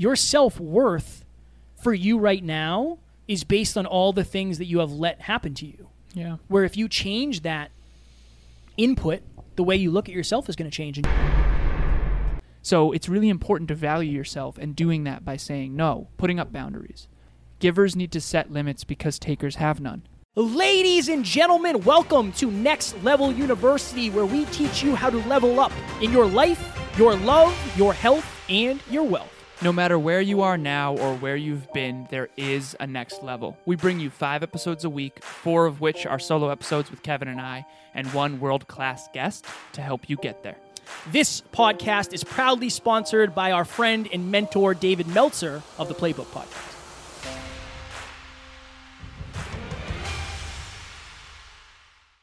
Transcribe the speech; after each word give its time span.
your 0.00 0.16
self 0.16 0.58
worth 0.58 1.26
for 1.74 1.92
you 1.92 2.18
right 2.18 2.42
now 2.42 2.98
is 3.28 3.44
based 3.44 3.76
on 3.76 3.84
all 3.84 4.14
the 4.14 4.24
things 4.24 4.56
that 4.56 4.64
you 4.64 4.78
have 4.78 4.90
let 4.90 5.20
happen 5.20 5.52
to 5.52 5.66
you. 5.66 5.90
Yeah. 6.14 6.36
Where 6.48 6.64
if 6.64 6.74
you 6.74 6.88
change 6.88 7.42
that 7.42 7.70
input, 8.78 9.20
the 9.56 9.62
way 9.62 9.76
you 9.76 9.90
look 9.90 10.08
at 10.08 10.14
yourself 10.14 10.48
is 10.48 10.56
going 10.56 10.70
to 10.70 10.74
change. 10.74 11.02
So 12.62 12.92
it's 12.92 13.10
really 13.10 13.28
important 13.28 13.68
to 13.68 13.74
value 13.74 14.10
yourself 14.10 14.56
and 14.56 14.74
doing 14.74 15.04
that 15.04 15.22
by 15.22 15.36
saying 15.36 15.76
no, 15.76 16.08
putting 16.16 16.40
up 16.40 16.50
boundaries. 16.50 17.06
Givers 17.58 17.94
need 17.94 18.10
to 18.12 18.22
set 18.22 18.50
limits 18.50 18.84
because 18.84 19.18
takers 19.18 19.56
have 19.56 19.82
none. 19.82 20.06
Ladies 20.34 21.10
and 21.10 21.26
gentlemen, 21.26 21.82
welcome 21.82 22.32
to 22.32 22.50
Next 22.50 22.96
Level 23.02 23.30
University, 23.30 24.08
where 24.08 24.24
we 24.24 24.46
teach 24.46 24.82
you 24.82 24.94
how 24.94 25.10
to 25.10 25.18
level 25.28 25.60
up 25.60 25.72
in 26.00 26.10
your 26.10 26.24
life, 26.24 26.74
your 26.96 27.16
love, 27.16 27.54
your 27.76 27.92
health, 27.92 28.26
and 28.48 28.80
your 28.88 29.04
wealth. 29.04 29.39
No 29.62 29.72
matter 29.72 29.98
where 29.98 30.22
you 30.22 30.40
are 30.40 30.56
now 30.56 30.96
or 30.96 31.14
where 31.16 31.36
you've 31.36 31.70
been, 31.74 32.06
there 32.10 32.30
is 32.38 32.74
a 32.80 32.86
next 32.86 33.22
level. 33.22 33.58
We 33.66 33.76
bring 33.76 34.00
you 34.00 34.08
five 34.08 34.42
episodes 34.42 34.84
a 34.84 34.90
week, 34.90 35.22
four 35.22 35.66
of 35.66 35.82
which 35.82 36.06
are 36.06 36.18
solo 36.18 36.48
episodes 36.48 36.90
with 36.90 37.02
Kevin 37.02 37.28
and 37.28 37.42
I, 37.42 37.66
and 37.94 38.06
one 38.14 38.40
world 38.40 38.68
class 38.68 39.06
guest 39.12 39.44
to 39.74 39.82
help 39.82 40.08
you 40.08 40.16
get 40.16 40.42
there. 40.42 40.56
This 41.12 41.42
podcast 41.52 42.14
is 42.14 42.24
proudly 42.24 42.70
sponsored 42.70 43.34
by 43.34 43.52
our 43.52 43.66
friend 43.66 44.08
and 44.10 44.30
mentor, 44.30 44.72
David 44.72 45.08
Meltzer 45.08 45.62
of 45.76 45.88
the 45.88 45.94
Playbook 45.94 46.26
Podcast. 46.26 46.69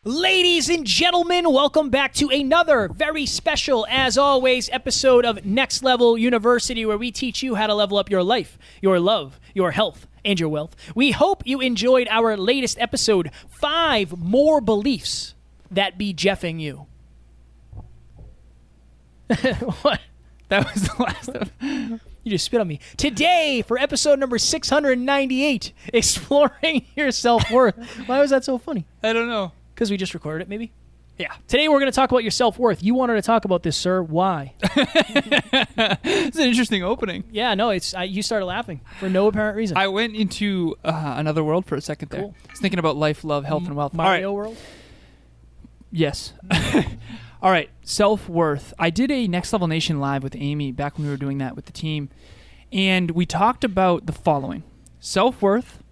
Ladies 0.08 0.70
and 0.70 0.86
gentlemen, 0.86 1.52
welcome 1.52 1.90
back 1.90 2.14
to 2.14 2.30
another 2.30 2.88
very 2.88 3.26
special, 3.26 3.86
as 3.90 4.18
always, 4.18 4.70
episode 4.70 5.26
of 5.26 5.46
Next 5.46 5.84
Level 5.84 6.18
University, 6.18 6.86
where 6.86 6.98
we 6.98 7.12
teach 7.12 7.44
you 7.44 7.56
how 7.56 7.68
to 7.68 7.74
level 7.74 7.98
up 7.98 8.10
your 8.10 8.24
life, 8.24 8.58
your 8.82 9.02
love, 9.02 9.38
your 9.54 9.72
health, 9.72 10.08
and 10.24 10.40
your 10.40 10.48
wealth. 10.48 10.78
We 10.96 11.12
hope 11.12 11.46
you 11.46 11.60
enjoyed 11.60 12.08
our 12.10 12.38
latest 12.38 12.80
episode 12.80 13.32
Five 13.50 14.18
More 14.18 14.62
Beliefs 14.62 15.36
That 15.70 15.98
Be 15.98 16.14
Jeffing 16.14 16.62
You. 16.62 16.88
what? 19.82 20.00
That 20.48 20.74
was 20.74 20.84
the 20.84 21.04
last 21.04 21.28
of 21.28 21.52
You 22.24 22.32
just 22.32 22.46
spit 22.46 22.62
on 22.62 22.68
me. 22.70 22.80
Today, 22.96 23.62
for 23.68 23.78
episode 23.78 24.20
number 24.20 24.38
698, 24.38 25.74
exploring 25.94 26.86
your 26.96 27.12
self 27.12 27.52
worth. 27.52 27.76
Why 28.08 28.22
was 28.22 28.30
that 28.30 28.46
so 28.46 28.58
funny? 28.58 28.86
I 29.04 29.12
don't 29.12 29.28
know. 29.28 29.52
Because 29.78 29.92
we 29.92 29.98
just 29.98 30.16
recorded 30.16 30.42
it, 30.42 30.50
maybe? 30.50 30.72
Yeah. 31.20 31.34
Today, 31.48 31.68
we're 31.68 31.80
going 31.80 31.92
to 31.92 31.96
talk 31.96 32.10
about 32.10 32.24
your 32.24 32.32
self 32.32 32.58
worth. 32.58 32.82
You 32.82 32.96
wanted 32.96 33.14
to 33.14 33.22
talk 33.22 33.46
about 33.46 33.62
this, 33.62 33.78
sir. 33.78 34.02
Why? 34.02 34.56
It's 36.10 36.38
an 36.38 36.48
interesting 36.48 36.84
opening. 36.84 37.24
yeah, 37.32 37.54
no, 37.54 37.70
it's 37.70 37.94
I, 37.94 38.04
you 38.04 38.22
started 38.24 38.46
laughing 38.46 38.82
for 39.00 39.08
no 39.10 39.28
apparent 39.28 39.56
reason. 39.56 39.78
I 39.78 39.88
went 39.88 40.16
into 40.16 40.76
uh, 40.84 41.14
another 41.18 41.44
world 41.44 41.66
for 41.66 41.76
a 41.76 41.82
second 41.82 42.10
there. 42.10 42.22
Cool. 42.22 42.36
I 42.48 42.52
was 42.52 42.60
thinking 42.60 42.80
about 42.80 42.98
life, 42.98 43.24
love, 43.24 43.46
health, 43.46 43.66
and 43.68 43.76
wealth. 43.76 43.94
All 43.94 44.00
right. 44.00 44.10
Mario 44.24 44.34
World? 44.34 44.58
Yes. 45.92 46.34
All 47.42 47.52
right. 47.52 47.70
Self 47.84 48.28
worth. 48.28 48.74
I 48.80 48.90
did 48.90 49.12
a 49.12 49.28
Next 49.28 49.54
Level 49.54 49.68
Nation 49.68 50.00
live 50.00 50.24
with 50.24 50.36
Amy 50.36 50.72
back 50.72 50.98
when 50.98 51.06
we 51.06 51.12
were 51.12 51.18
doing 51.18 51.38
that 51.38 51.56
with 51.56 51.66
the 51.66 51.72
team. 51.72 52.10
And 52.72 53.12
we 53.12 53.26
talked 53.28 53.64
about 53.64 54.08
the 54.08 54.14
following 54.14 54.64
self 55.00 55.42
worth, 55.42 55.84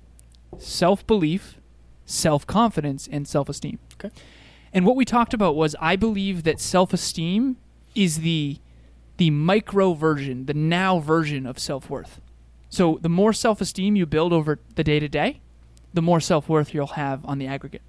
self 0.58 1.06
belief, 1.08 1.60
self 2.06 2.46
confidence, 2.46 3.08
and 3.12 3.28
self 3.28 3.50
esteem. 3.50 3.80
Okay. 3.96 4.14
And 4.74 4.86
what 4.86 4.96
we 4.96 5.06
talked 5.06 5.34
about 5.34 5.56
was 5.56 5.76
I 5.80 5.96
believe 5.96 6.44
that 6.44 6.60
self 6.60 6.94
esteem 6.94 7.58
is 7.94 8.20
the 8.20 8.60
the 9.18 9.30
micro 9.30 9.94
version, 9.94 10.46
the 10.46 10.54
now 10.54 11.00
version 11.00 11.46
of 11.46 11.58
self 11.58 11.90
worth. 11.90 12.20
So 12.70 13.00
the 13.02 13.10
more 13.10 13.34
self 13.34 13.62
esteem 13.62 13.96
you 13.96 14.06
build 14.06 14.34
over 14.34 14.60
the 14.76 14.84
day 14.84 15.00
to 15.00 15.08
day, 15.08 15.40
the 15.94 16.02
more 16.02 16.20
self 16.20 16.50
worth 16.50 16.74
you'll 16.74 16.88
have 16.88 17.26
on 17.26 17.40
the 17.40 17.48
aggregate. 17.48 17.82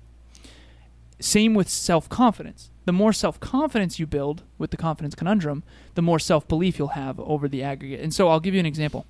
Same 1.19 1.55
with 1.55 1.69
self 1.69 2.09
confidence. 2.09 2.71
The 2.85 2.93
more 2.93 3.13
self 3.13 3.41
confidence 3.41 3.99
you 3.99 4.07
build 4.07 4.45
with 4.59 4.71
the 4.71 4.77
confidence 4.77 5.15
conundrum, 5.15 5.65
the 5.95 6.03
more 6.03 6.21
self 6.21 6.47
belief 6.47 6.79
you'll 6.79 6.89
have 6.89 7.19
over 7.19 7.49
the 7.49 7.63
aggregate. 7.63 8.01
And 8.01 8.15
so 8.15 8.29
I'll 8.29 8.41
give 8.41 8.55
you 8.55 8.61
an 8.61 8.67
example. 8.67 9.07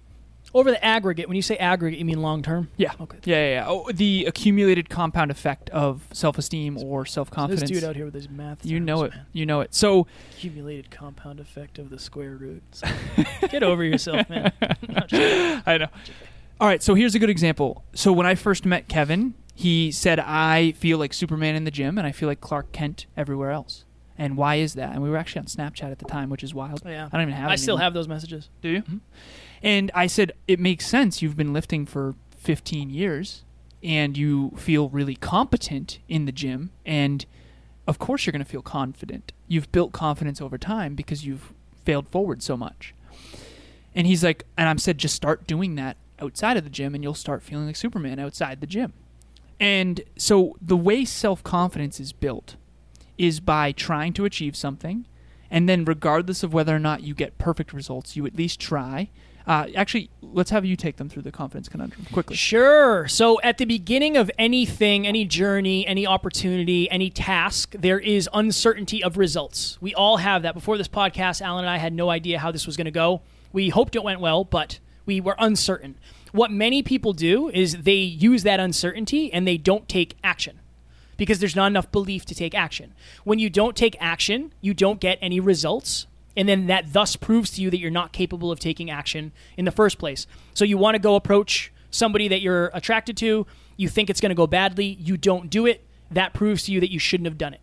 Over 0.55 0.71
the 0.71 0.83
aggregate, 0.83 1.29
when 1.29 1.37
you 1.37 1.43
say 1.43 1.57
aggregate, 1.57 1.99
you 1.99 2.05
mean 2.05 2.23
long 2.23 2.43
term? 2.43 2.71
Yeah. 2.77 2.93
Okay. 3.01 3.19
Yeah, 3.25 3.37
yeah, 3.37 3.51
yeah. 3.55 3.65
Oh, 3.69 3.91
the 3.93 4.25
accumulated 4.27 4.89
compound 4.89 5.31
effect 5.31 5.69
of 5.71 6.07
self 6.12 6.39
esteem 6.39 6.79
or 6.79 7.05
self 7.05 7.31
confidence. 7.31 7.69
this 7.69 7.81
dude 7.81 7.84
out 7.89 7.95
here 7.97 8.07
with 8.07 8.15
his 8.15 8.29
math. 8.31 8.65
you 8.65 8.79
terms, 8.79 8.87
know 8.87 9.03
it. 9.05 9.11
man. 9.15 9.27
You 9.33 9.45
know 9.47 9.61
it. 9.61 9.75
So 9.75 10.07
Accumulated 10.33 10.91
compound 10.91 11.41
effect 11.41 11.79
of 11.79 11.91
the 11.91 11.99
square 11.99 12.37
root. 12.37 12.62
So- 12.73 12.87
Get 13.51 13.62
over 13.62 13.84
yourself, 13.84 14.29
man. 14.31 14.53
Not 14.89 15.11
sure. 15.11 15.62
I 15.67 15.79
know. 15.79 15.89
All 16.59 16.67
right, 16.69 16.83
so 16.83 16.95
here's 16.95 17.15
a 17.15 17.19
good 17.19 17.28
example. 17.28 17.84
So 17.95 18.13
when 18.13 18.27
I 18.27 18.34
first 18.34 18.65
met 18.65 18.89
Kevin, 18.89 19.34
he 19.55 19.93
said, 19.93 20.19
I 20.21 20.73
feel 20.73 20.97
like 20.97 21.13
Superman 21.13 21.55
in 21.55 21.65
the 21.65 21.71
gym 21.71 21.99
and 21.99 22.07
I 22.07 22.13
feel 22.13 22.28
like 22.31 22.41
Clark 22.41 22.73
Kent 22.73 23.05
everywhere 23.15 23.51
else. 23.51 23.84
And 24.17 24.39
why 24.39 24.55
is 24.55 24.73
that? 24.75 24.93
And 24.95 25.03
we 25.03 25.11
were 25.11 25.19
actually 25.19 25.41
on 25.41 25.47
Snapchat 25.47 25.91
at 25.91 25.99
the 25.99 26.07
time, 26.07 26.31
which 26.31 26.43
is 26.43 26.55
wild. 26.55 26.81
Oh, 26.87 26.89
yeah. 26.89 27.07
I 27.13 27.17
don't 27.19 27.28
even 27.28 27.34
have 27.34 27.51
I 27.51 27.55
it 27.55 27.59
still 27.59 27.75
anymore. 27.75 27.84
have 27.84 27.93
those 27.95 28.09
messages. 28.09 28.49
Do 28.63 28.71
you? 28.71 28.81
Mm-hmm. 28.83 28.97
And 29.66 29.91
I 29.94 30.06
said, 30.06 30.31
it 30.47 30.60
makes 30.60 30.87
sense. 30.87 31.21
You've 31.21 31.37
been 31.37 31.53
lifting 31.53 31.87
for 31.87 32.15
15 32.37 32.88
years 32.88 33.43
and 33.82 34.16
you 34.16 34.53
feel 34.56 34.88
really 34.91 35.16
competent 35.16 35.99
in 36.09 36.25
the 36.25 36.31
gym. 36.31 36.71
And 36.84 37.27
of 37.88 37.99
course, 37.99 38.25
you're 38.25 38.31
going 38.31 38.44
to 38.44 38.49
feel 38.49 38.62
confident. 38.62 39.32
You've 39.49 39.72
built 39.72 39.91
confidence 39.91 40.41
over 40.41 40.56
time 40.56 40.94
because 40.94 41.27
you've 41.27 41.53
failed 41.84 42.06
forward 42.10 42.44
so 42.44 42.56
much. 42.56 42.94
And 43.93 44.06
he's 44.06 44.22
like, 44.22 44.44
and 44.56 44.69
I'm 44.69 44.78
said, 44.78 44.99
just 44.99 45.16
start 45.16 45.49
doing 45.49 45.75
that 45.75 45.97
outside 46.21 46.56
of 46.56 46.62
the 46.62 46.71
gym 46.71 46.94
and 46.94 47.03
you'll 47.03 47.15
start 47.15 47.43
feeling 47.43 47.66
like 47.66 47.75
Superman 47.75 48.21
outside 48.21 48.60
the 48.60 48.69
gym. 48.69 48.93
And 49.59 50.00
so 50.16 50.56
the 50.62 50.77
way 50.77 51.04
self 51.04 51.43
confidence 51.43 51.98
is 51.98 52.12
built 52.12 52.54
is 53.19 53.41
by 53.41 53.72
trying 53.72 54.12
to 54.12 54.27
achieve 54.27 54.54
something. 54.54 55.06
And 55.50 55.69
then, 55.69 55.84
regardless 55.84 56.44
of 56.44 56.54
whether 56.54 56.75
or 56.75 56.78
not 56.78 57.03
you 57.03 57.15
get 57.15 57.37
perfect 57.37 57.72
results, 57.72 58.15
you 58.15 58.27
at 58.27 58.37
least 58.37 58.60
try. 58.60 59.10
Uh, 59.47 59.69
actually, 59.77 60.11
let's 60.23 60.51
have 60.51 60.65
you 60.65 60.75
take 60.75 60.97
them 60.97 61.09
through 61.09 61.23
the 61.23 61.31
confidence 61.31 61.69
conundrum 61.69 62.05
quickly. 62.12 62.34
Sure. 62.34 63.07
So 63.07 63.41
at 63.43 63.59
the 63.59 63.65
beginning 63.65 64.17
of 64.17 64.31
anything, 64.39 65.07
any 65.07 65.25
journey, 65.25 65.87
any 65.87 66.05
opportunity, 66.07 66.91
any 66.91 67.11
task, 67.11 67.75
there 67.79 68.01
is 68.01 68.29
uncertainty 68.34 69.05
of 69.05 69.17
results. 69.17 69.79
We 69.81 69.95
all 69.95 70.17
have 70.17 70.43
that. 70.43 70.55
Before 70.55 70.77
this 70.77 70.89
podcast, 70.89 71.41
Alan 71.41 71.65
and 71.65 71.71
I 71.71 71.77
had 71.77 71.93
no 71.93 72.11
idea 72.11 72.41
how 72.41 72.51
this 72.51 72.67
was 72.67 72.77
going 72.77 72.87
to 72.87 72.91
go. 72.91 73.23
We 73.53 73.69
hoped 73.69 73.95
it 73.95 74.03
went 74.03 74.21
well, 74.21 74.43
but 74.43 74.81
we 75.05 75.21
were 75.21 75.37
uncertain. 75.39 75.97
What 76.33 76.51
many 76.51 76.83
people 76.83 77.13
do 77.13 77.49
is 77.49 77.83
they 77.83 77.95
use 77.95 78.43
that 78.43 78.59
uncertainty 78.59 79.33
and 79.33 79.47
they 79.47 79.57
don't 79.57 79.89
take 79.89 80.17
action 80.25 80.61
because 81.17 81.39
there's 81.39 81.57
not 81.57 81.69
enough 81.69 81.91
belief 81.93 82.25
to 82.27 82.34
take 82.34 82.55
action. 82.55 82.93
When 83.25 83.39
you 83.39 83.49
don't 83.49 83.77
take 83.77 83.97
action, 84.01 84.53
you 84.61 84.75
don't 84.75 85.01
get 85.01 85.19
any 85.23 85.41
results. 85.41 86.07
And 86.36 86.48
then 86.48 86.66
that 86.66 86.92
thus 86.92 87.16
proves 87.16 87.50
to 87.52 87.62
you 87.62 87.70
that 87.70 87.78
you're 87.78 87.91
not 87.91 88.12
capable 88.12 88.52
of 88.52 88.60
taking 88.60 88.91
action 88.91 89.32
in 89.56 89.64
the 89.64 89.70
first 89.70 89.98
place. 89.98 90.26
So 90.54 90.64
you 90.64 90.76
want 90.76 90.94
to 90.94 90.98
go 90.98 91.16
approach 91.16 91.72
somebody 91.91 92.28
that 92.28 92.42
you're 92.42 92.70
attracted 92.74 93.16
to, 93.19 93.47
you 93.76 93.88
think 93.88 94.10
it's 94.10 94.20
going 94.20 94.30
to 94.30 94.36
go 94.36 94.47
badly, 94.47 94.98
you 95.00 95.16
don't 95.16 95.48
do 95.48 95.66
it, 95.66 95.86
that 96.10 96.34
proves 96.34 96.64
to 96.64 96.72
you 96.72 96.80
that 96.80 96.92
you 96.92 96.98
shouldn't 96.98 97.26
have 97.26 97.38
done 97.38 97.54
it. 97.54 97.60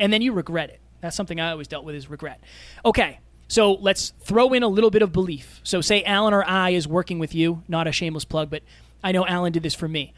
And 0.00 0.12
then 0.12 0.22
you 0.22 0.32
regret 0.32 0.70
it. 0.70 0.80
That's 1.00 1.14
something 1.14 1.38
I 1.38 1.50
always 1.50 1.68
dealt 1.68 1.84
with 1.84 1.94
is 1.94 2.08
regret. 2.08 2.40
Okay. 2.84 3.20
So 3.46 3.74
let's 3.74 4.14
throw 4.20 4.54
in 4.54 4.62
a 4.62 4.68
little 4.68 4.90
bit 4.90 5.02
of 5.02 5.12
belief. 5.12 5.60
So 5.62 5.82
say 5.82 6.02
Alan 6.04 6.32
or 6.32 6.42
I 6.44 6.70
is 6.70 6.88
working 6.88 7.18
with 7.18 7.34
you, 7.34 7.62
not 7.68 7.86
a 7.86 7.92
shameless 7.92 8.24
plug, 8.24 8.48
but 8.48 8.62
I 9.02 9.12
know 9.12 9.26
Alan 9.26 9.52
did 9.52 9.62
this 9.62 9.74
for 9.74 9.86
me. 9.86 10.14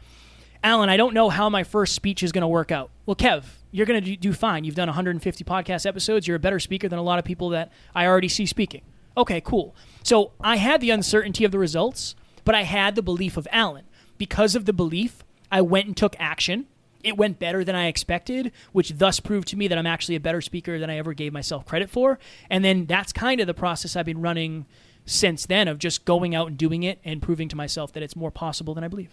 Alan, 0.63 0.89
I 0.89 0.97
don't 0.97 1.13
know 1.13 1.29
how 1.29 1.49
my 1.49 1.63
first 1.63 1.93
speech 1.93 2.23
is 2.23 2.31
going 2.31 2.41
to 2.41 2.47
work 2.47 2.71
out. 2.71 2.89
Well, 3.05 3.15
Kev, 3.15 3.45
you're 3.71 3.85
going 3.85 4.03
to 4.03 4.15
do 4.15 4.33
fine. 4.33 4.63
You've 4.63 4.75
done 4.75 4.87
150 4.87 5.43
podcast 5.43 5.85
episodes. 5.85 6.27
You're 6.27 6.37
a 6.37 6.39
better 6.39 6.59
speaker 6.59 6.89
than 6.89 6.99
a 6.99 7.03
lot 7.03 7.19
of 7.19 7.25
people 7.25 7.49
that 7.49 7.71
I 7.93 8.05
already 8.05 8.27
see 8.27 8.45
speaking. 8.45 8.81
Okay, 9.15 9.41
cool. 9.41 9.75
So 10.03 10.31
I 10.41 10.57
had 10.57 10.81
the 10.81 10.91
uncertainty 10.91 11.43
of 11.43 11.51
the 11.51 11.59
results, 11.59 12.15
but 12.45 12.55
I 12.55 12.63
had 12.63 12.95
the 12.95 13.01
belief 13.01 13.37
of 13.37 13.47
Alan. 13.51 13.85
Because 14.17 14.55
of 14.55 14.65
the 14.65 14.73
belief, 14.73 15.23
I 15.51 15.61
went 15.61 15.87
and 15.87 15.97
took 15.97 16.15
action. 16.19 16.67
It 17.03 17.17
went 17.17 17.39
better 17.39 17.63
than 17.63 17.75
I 17.75 17.87
expected, 17.87 18.51
which 18.71 18.97
thus 18.97 19.19
proved 19.19 19.47
to 19.49 19.57
me 19.57 19.67
that 19.67 19.77
I'm 19.77 19.87
actually 19.87 20.15
a 20.15 20.19
better 20.19 20.41
speaker 20.41 20.79
than 20.79 20.89
I 20.89 20.97
ever 20.97 21.13
gave 21.13 21.31
myself 21.33 21.65
credit 21.65 21.89
for. 21.89 22.19
And 22.49 22.65
then 22.65 22.85
that's 22.85 23.13
kind 23.13 23.39
of 23.39 23.47
the 23.47 23.53
process 23.53 23.95
I've 23.95 24.05
been 24.05 24.21
running 24.21 24.65
since 25.07 25.45
then 25.45 25.67
of 25.67 25.79
just 25.79 26.05
going 26.05 26.35
out 26.35 26.49
and 26.49 26.57
doing 26.57 26.83
it 26.83 26.99
and 27.03 27.21
proving 27.21 27.47
to 27.49 27.55
myself 27.55 27.91
that 27.93 28.03
it's 28.03 28.15
more 28.15 28.29
possible 28.29 28.75
than 28.75 28.83
I 28.83 28.87
believe. 28.87 29.09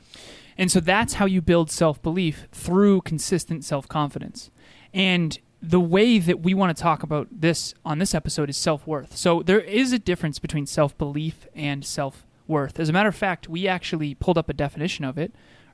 And 0.58 0.70
so 0.70 0.81
that's 0.81 1.14
how 1.14 1.25
you 1.25 1.41
build 1.41 1.70
self 1.70 2.02
belief 2.02 2.46
through 2.52 3.00
consistent 3.02 3.64
self 3.64 3.88
confidence. 3.88 4.50
And 4.93 5.38
the 5.62 5.81
way 5.81 6.19
that 6.19 6.41
we 6.41 6.52
want 6.52 6.76
to 6.76 6.82
talk 6.82 7.02
about 7.02 7.29
this 7.31 7.73
on 7.85 7.99
this 7.99 8.14
episode 8.14 8.50
is 8.50 8.56
self 8.56 8.87
worth. 8.87 9.17
So 9.17 9.43
there 9.43 9.61
is 9.61 9.93
a 9.93 9.99
difference 9.99 10.38
between 10.38 10.67
self 10.67 10.99
belief 10.99 11.46
and 11.55 11.85
self 11.85 12.26
worth. 12.47 12.79
As 12.79 12.88
a 12.88 12.93
matter 12.93 13.08
of 13.08 13.17
fact, 13.17 13.49
we 13.49 13.67
actually 13.67 14.14
pulled 14.14 14.37
up 14.37 14.49
a 14.49 14.52
definition 14.52 15.05
of 15.05 15.17
it, 15.17 15.32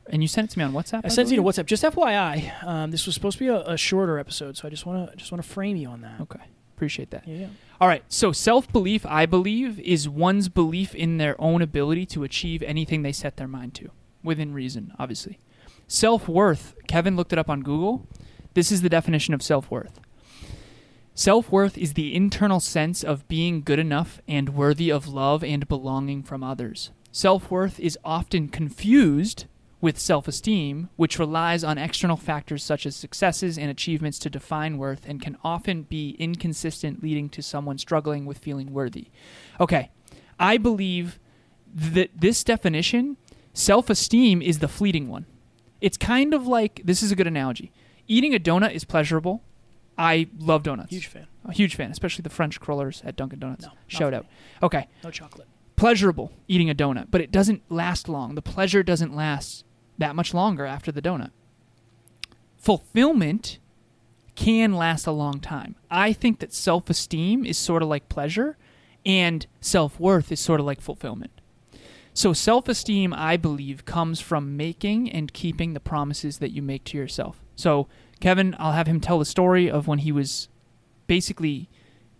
and 0.08 0.22
you 0.22 0.28
sent 0.28 0.50
it 0.50 0.52
to 0.52 0.58
me 0.58 0.64
on 0.64 0.72
WhatsApp. 0.72 1.00
I 1.04 1.08
sent 1.08 1.30
you 1.30 1.36
to 1.36 1.42
WhatsApp. 1.42 1.66
Just 1.66 1.82
FYI, 1.82 2.62
um, 2.64 2.90
this 2.90 3.06
was 3.06 3.14
supposed 3.14 3.38
to 3.38 3.44
be 3.44 3.48
a, 3.48 3.60
a 3.62 3.76
shorter 3.76 4.18
episode, 4.18 4.56
so 4.56 4.68
I 4.68 4.70
just 4.70 4.86
want 4.86 5.10
to 5.10 5.16
just 5.16 5.32
want 5.32 5.42
to 5.42 5.48
frame 5.48 5.76
you 5.76 5.88
on 5.88 6.02
that. 6.02 6.20
Okay, 6.20 6.40
appreciate 6.76 7.10
that. 7.10 7.26
Yeah, 7.26 7.36
yeah. 7.36 7.46
All 7.80 7.88
right. 7.88 8.04
So 8.08 8.30
self 8.30 8.70
belief, 8.70 9.06
I 9.06 9.24
believe, 9.24 9.80
is 9.80 10.08
one's 10.08 10.48
belief 10.48 10.94
in 10.94 11.16
their 11.16 11.40
own 11.40 11.62
ability 11.62 12.04
to 12.06 12.24
achieve 12.24 12.62
anything 12.62 13.02
they 13.02 13.12
set 13.12 13.38
their 13.38 13.48
mind 13.48 13.74
to, 13.76 13.90
within 14.22 14.52
reason, 14.52 14.92
obviously. 14.98 15.38
Self 15.88 16.28
worth, 16.28 16.74
Kevin 16.86 17.16
looked 17.16 17.32
it 17.32 17.38
up 17.38 17.48
on 17.48 17.62
Google. 17.62 18.06
This 18.52 18.70
is 18.70 18.82
the 18.82 18.90
definition 18.90 19.32
of 19.32 19.42
self 19.42 19.70
worth. 19.70 19.98
Self 21.14 21.50
worth 21.50 21.78
is 21.78 21.94
the 21.94 22.14
internal 22.14 22.60
sense 22.60 23.02
of 23.02 23.26
being 23.28 23.62
good 23.62 23.78
enough 23.78 24.20
and 24.28 24.50
worthy 24.50 24.90
of 24.90 25.08
love 25.08 25.42
and 25.42 25.66
belonging 25.66 26.22
from 26.22 26.44
others. 26.44 26.90
Self 27.12 27.50
worth 27.50 27.80
is 27.80 27.98
often 28.04 28.48
confused 28.48 29.46
with 29.80 29.98
self 29.98 30.28
esteem, 30.28 30.90
which 30.96 31.18
relies 31.18 31.64
on 31.64 31.78
external 31.78 32.16
factors 32.16 32.62
such 32.62 32.84
as 32.86 32.94
successes 32.96 33.56
and 33.58 33.70
achievements 33.70 34.18
to 34.20 34.30
define 34.30 34.76
worth 34.78 35.06
and 35.08 35.22
can 35.22 35.36
often 35.42 35.82
be 35.84 36.10
inconsistent, 36.18 37.02
leading 37.02 37.28
to 37.30 37.42
someone 37.42 37.78
struggling 37.78 38.26
with 38.26 38.38
feeling 38.38 38.72
worthy. 38.72 39.08
Okay, 39.58 39.90
I 40.38 40.56
believe 40.58 41.18
that 41.74 42.10
this 42.14 42.44
definition, 42.44 43.16
self 43.54 43.88
esteem, 43.88 44.42
is 44.42 44.58
the 44.58 44.68
fleeting 44.68 45.08
one. 45.08 45.26
It's 45.80 45.96
kind 45.96 46.34
of 46.34 46.46
like 46.46 46.82
this 46.84 47.02
is 47.02 47.10
a 47.10 47.16
good 47.16 47.26
analogy. 47.26 47.72
Eating 48.06 48.34
a 48.34 48.38
donut 48.38 48.72
is 48.72 48.84
pleasurable. 48.84 49.42
I 49.96 50.28
love 50.38 50.62
donuts. 50.62 50.90
Huge 50.90 51.06
fan. 51.06 51.26
A 51.44 51.52
huge 51.52 51.74
fan, 51.74 51.90
especially 51.90 52.22
the 52.22 52.28
French 52.30 52.60
crullers 52.60 53.02
at 53.04 53.16
Dunkin' 53.16 53.38
Donuts. 53.38 53.64
No, 53.64 53.72
Shout 53.86 54.12
out. 54.12 54.26
Okay 54.62 54.88
No 55.02 55.10
chocolate. 55.10 55.46
pleasurable 55.76 56.32
eating 56.48 56.68
a 56.68 56.74
donut, 56.74 57.06
but 57.10 57.20
it 57.22 57.30
doesn't 57.32 57.62
last 57.70 58.08
long. 58.08 58.34
The 58.34 58.42
pleasure 58.42 58.82
doesn't 58.82 59.14
last 59.14 59.64
that 60.00 60.16
much 60.16 60.34
longer 60.34 60.66
after 60.66 60.90
the 60.90 61.00
donut. 61.00 61.30
Fulfillment 62.58 63.58
can 64.34 64.74
last 64.74 65.06
a 65.06 65.12
long 65.12 65.40
time. 65.40 65.76
I 65.90 66.12
think 66.12 66.40
that 66.40 66.52
self 66.52 66.90
esteem 66.90 67.44
is 67.44 67.56
sort 67.56 67.82
of 67.82 67.88
like 67.88 68.08
pleasure, 68.08 68.56
and 69.06 69.46
self 69.60 70.00
worth 70.00 70.32
is 70.32 70.40
sort 70.40 70.60
of 70.60 70.66
like 70.66 70.80
fulfillment. 70.80 71.40
So, 72.12 72.32
self 72.32 72.68
esteem, 72.68 73.14
I 73.14 73.36
believe, 73.36 73.84
comes 73.84 74.20
from 74.20 74.56
making 74.56 75.10
and 75.10 75.32
keeping 75.32 75.74
the 75.74 75.80
promises 75.80 76.38
that 76.38 76.50
you 76.50 76.62
make 76.62 76.84
to 76.84 76.98
yourself. 76.98 77.40
So, 77.54 77.86
Kevin, 78.20 78.56
I'll 78.58 78.72
have 78.72 78.86
him 78.86 79.00
tell 79.00 79.18
the 79.18 79.24
story 79.24 79.70
of 79.70 79.86
when 79.86 80.00
he 80.00 80.12
was 80.12 80.48
basically 81.06 81.68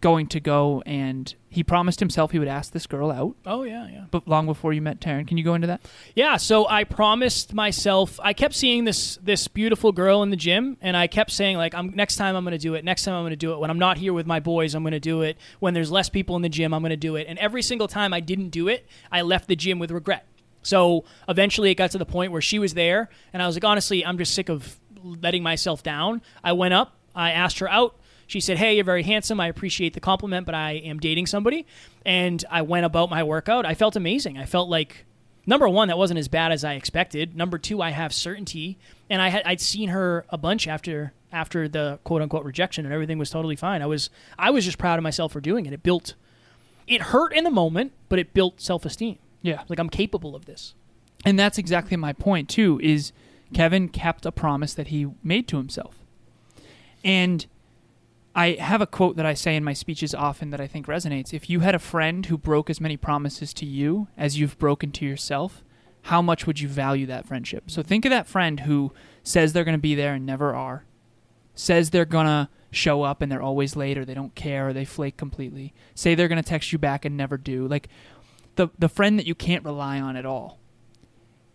going 0.00 0.26
to 0.29 0.41
go 0.41 0.82
and 0.87 1.35
he 1.50 1.62
promised 1.62 2.00
himself 2.00 2.31
he 2.31 2.38
would 2.38 2.49
ask 2.49 2.73
this 2.73 2.87
girl 2.87 3.11
out, 3.11 3.37
Oh 3.44 3.64
yeah, 3.64 3.87
yeah. 3.88 4.05
but 4.11 4.26
long 4.26 4.47
before 4.47 4.73
you 4.73 4.81
met 4.81 5.00
Taryn. 5.00 5.26
Can 5.26 5.37
you 5.37 5.44
go 5.44 5.55
into 5.55 5.67
that? 5.67 5.81
Yeah, 6.14 6.37
so 6.38 6.67
I 6.69 6.85
promised 6.85 7.52
myself 7.52 8.19
I 8.23 8.32
kept 8.32 8.55
seeing 8.55 8.85
this 8.85 9.19
this 9.23 9.49
beautiful 9.49 9.93
girl 9.93 10.23
in 10.23 10.31
the 10.31 10.37
gym 10.37 10.76
and 10.81 10.97
I 10.97 11.06
kept 11.06 11.31
saying 11.31 11.56
like 11.56 11.75
I'm 11.75 11.91
next 11.91 12.17
time 12.17 12.37
I'm 12.37 12.44
going 12.44 12.52
to 12.52 12.58
do 12.58 12.75
it. 12.75 12.85
Next 12.85 13.05
time 13.05 13.14
I'm 13.14 13.23
going 13.23 13.31
to 13.31 13.37
do 13.37 13.52
it. 13.52 13.58
When 13.58 13.70
I'm 13.70 13.79
not 13.79 13.99
here 13.99 14.12
with 14.12 14.26
my 14.26 14.41
boys, 14.41 14.75
I'm 14.75 14.82
going 14.82 14.93
to 14.93 15.00
do 15.00 15.23
it. 15.23 15.37
When 15.58 15.75
there's 15.75 15.91
less 15.91 16.08
people 16.08 16.37
in 16.37 16.43
the 16.43 16.49
gym, 16.49 16.73
I'm 16.73 16.82
going 16.82 16.91
to 16.91 16.96
do 16.96 17.17
it. 17.17 17.26
And 17.29 17.38
every 17.38 17.62
single 17.62 17.88
time 17.88 18.14
I 18.14 18.20
didn't 18.20 18.50
do 18.50 18.69
it, 18.69 18.87
I 19.12 19.23
left 19.23 19.49
the 19.49 19.56
gym 19.56 19.79
with 19.79 19.91
regret. 19.91 20.26
So 20.62 21.05
eventually 21.29 21.70
it 21.70 21.75
got 21.75 21.91
to 21.93 21.99
the 21.99 22.06
point 22.06 22.32
where 22.32 22.43
she 22.43 22.58
was 22.58 22.75
there 22.75 23.08
and 23.32 23.43
I 23.43 23.46
was 23.46 23.56
like 23.56 23.64
honestly, 23.64 24.05
I'm 24.06 24.19
just 24.19 24.35
sick 24.35 24.49
of 24.49 24.79
letting 25.03 25.43
myself 25.43 25.82
down. 25.82 26.23
I 26.44 26.53
went 26.53 26.75
up, 26.75 26.96
I 27.14 27.32
asked 27.32 27.58
her 27.58 27.69
out. 27.69 27.96
She 28.31 28.38
said, 28.38 28.59
"Hey, 28.59 28.77
you're 28.77 28.85
very 28.85 29.03
handsome. 29.03 29.41
I 29.41 29.49
appreciate 29.49 29.93
the 29.93 29.99
compliment, 29.99 30.47
but 30.47 30.55
I 30.55 30.75
am 30.75 31.00
dating 31.00 31.27
somebody." 31.27 31.67
And 32.06 32.44
I 32.49 32.62
went 32.62 32.87
about 32.87 33.11
my 33.11 33.25
workout. 33.25 33.67
I 33.67 33.75
felt 33.75 33.97
amazing. 33.97 34.38
I 34.38 34.47
felt 34.47 34.69
like 34.69 35.05
number 35.47 35.69
one, 35.69 35.88
that 35.88 35.99
wasn't 35.99 36.19
as 36.19 36.29
bad 36.29 36.53
as 36.53 36.62
I 36.62 36.75
expected. 36.75 37.35
Number 37.37 37.59
two, 37.59 37.82
I 37.82 37.91
have 37.91 38.15
certainty, 38.15 38.79
and 39.11 39.21
I 39.21 39.31
had 39.31 39.43
I'd 39.44 39.61
seen 39.61 39.88
her 39.88 40.25
a 40.29 40.38
bunch 40.38 40.69
after 40.69 41.12
after 41.32 41.67
the 41.67 41.99
quote 42.05 42.23
unquote 42.23 42.44
rejection, 42.44 42.85
and 42.85 42.94
everything 42.94 43.19
was 43.19 43.31
totally 43.31 43.56
fine. 43.56 43.82
I 43.82 43.87
was 43.87 44.11
I 44.38 44.50
was 44.50 44.65
just 44.65 44.79
proud 44.79 45.00
of 45.00 45.03
myself 45.03 45.32
for 45.32 45.41
doing 45.41 45.67
it. 45.67 45.73
It 45.73 45.82
built, 45.82 46.15
it 46.87 47.03
hurt 47.03 47.32
in 47.32 47.43
the 47.43 47.50
moment, 47.50 47.91
but 48.09 48.21
it 48.21 48.32
built 48.32 48.61
self 48.61 48.85
esteem. 48.85 49.19
Yeah. 49.43 49.65
Like 49.69 49.81
I'm 49.81 49.91
capable 49.91 50.37
of 50.37 50.44
this. 50.44 50.75
And 51.25 51.37
that's 51.37 51.59
exactly 51.59 51.97
my 51.97 52.12
point 52.12 52.49
too 52.49 52.79
is 52.81 53.12
Kevin 53.53 53.88
kept 53.88 54.25
a 54.25 54.31
promise 54.31 54.73
that 54.75 54.87
he 54.87 55.09
made 55.25 55.49
to 55.49 55.56
himself. 55.56 55.97
And 57.03 57.44
I 58.35 58.53
have 58.53 58.81
a 58.81 58.87
quote 58.87 59.17
that 59.17 59.27
I 59.27 59.35
say 59.35 59.56
in 59.56 59.65
my 59.65 59.73
speeches 59.73 60.15
often 60.15 60.50
that 60.50 60.61
I 60.61 60.67
think 60.67 60.87
resonates. 60.87 61.35
If 61.35 61.50
you 61.50 61.61
had 61.61 61.75
a 61.75 61.81
friend 61.81 62.27
who 62.27 62.38
broke 62.38 62.71
as 62.71 62.81
many 62.81 62.97
promises 62.97 63.53
to 63.55 63.67
you 63.67 64.09
as 64.17 64.38
you've 64.38 64.59
broken 64.59 64.93
to 64.93 65.05
yourself, 65.05 65.65
how 66.03 66.23
much 66.23 66.47
would 66.47 66.61
you 66.61 66.69
value 66.69 67.06
that 67.06 67.27
friendship? 67.27 67.71
So 67.71 67.82
think 67.82 68.05
of 68.05 68.11
that 68.11 68.27
friend 68.27 68.61
who 68.61 68.93
says 69.23 69.53
they're 69.53 69.65
going 69.65 69.77
to 69.77 69.79
be 69.79 69.94
there 69.94 70.15
and 70.15 70.25
never 70.25 70.55
are, 70.55 70.85
says 71.55 71.91
they're 71.91 72.05
going 72.05 72.27
to 72.27 72.49
show 72.71 73.03
up 73.03 73.21
and 73.21 73.31
they're 73.31 73.43
always 73.43 73.75
late 73.75 73.99
or 73.99 74.05
they 74.05 74.15
don't 74.15 74.35
care 74.35 74.69
or 74.69 74.73
they 74.73 74.85
flake 74.85 75.17
completely, 75.17 75.75
say 75.94 76.15
they're 76.15 76.29
going 76.29 76.43
to 76.43 76.49
text 76.49 76.73
you 76.73 76.79
back 76.79 77.05
and 77.05 77.17
never 77.17 77.37
do. 77.37 77.67
Like 77.67 77.88
the 78.56 78.69
the 78.79 78.88
friend 78.88 79.19
that 79.19 79.27
you 79.27 79.35
can't 79.35 79.65
rely 79.65 80.00
on 80.00 80.17
at 80.17 80.25
all. 80.25 80.59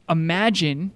Imagine 0.10 0.92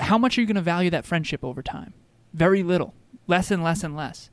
how 0.00 0.16
much 0.18 0.38
are 0.38 0.40
you 0.40 0.46
going 0.46 0.54
to 0.54 0.62
value 0.62 0.90
that 0.90 1.04
friendship 1.04 1.44
over 1.44 1.62
time? 1.62 1.92
Very 2.32 2.62
little. 2.62 2.94
Less 3.26 3.50
and 3.50 3.62
less 3.62 3.82
and 3.82 3.96
less. 3.96 4.30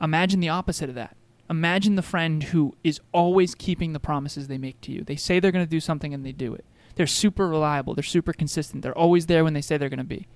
Imagine 0.00 0.40
the 0.40 0.48
opposite 0.48 0.88
of 0.88 0.94
that. 0.94 1.16
Imagine 1.48 1.96
the 1.96 2.02
friend 2.02 2.44
who 2.44 2.76
is 2.84 3.00
always 3.12 3.54
keeping 3.54 3.92
the 3.92 4.00
promises 4.00 4.46
they 4.46 4.58
make 4.58 4.80
to 4.82 4.92
you. 4.92 5.02
They 5.02 5.16
say 5.16 5.40
they're 5.40 5.50
going 5.50 5.66
to 5.66 5.70
do 5.70 5.80
something 5.80 6.14
and 6.14 6.24
they 6.24 6.32
do 6.32 6.54
it. 6.54 6.64
They're 6.94 7.06
super 7.06 7.48
reliable. 7.48 7.94
They're 7.94 8.02
super 8.04 8.32
consistent. 8.32 8.82
They're 8.82 8.96
always 8.96 9.26
there 9.26 9.42
when 9.42 9.54
they 9.54 9.60
say 9.60 9.76
they're 9.76 9.88
going 9.88 9.98
to 9.98 10.04
be. 10.04 10.28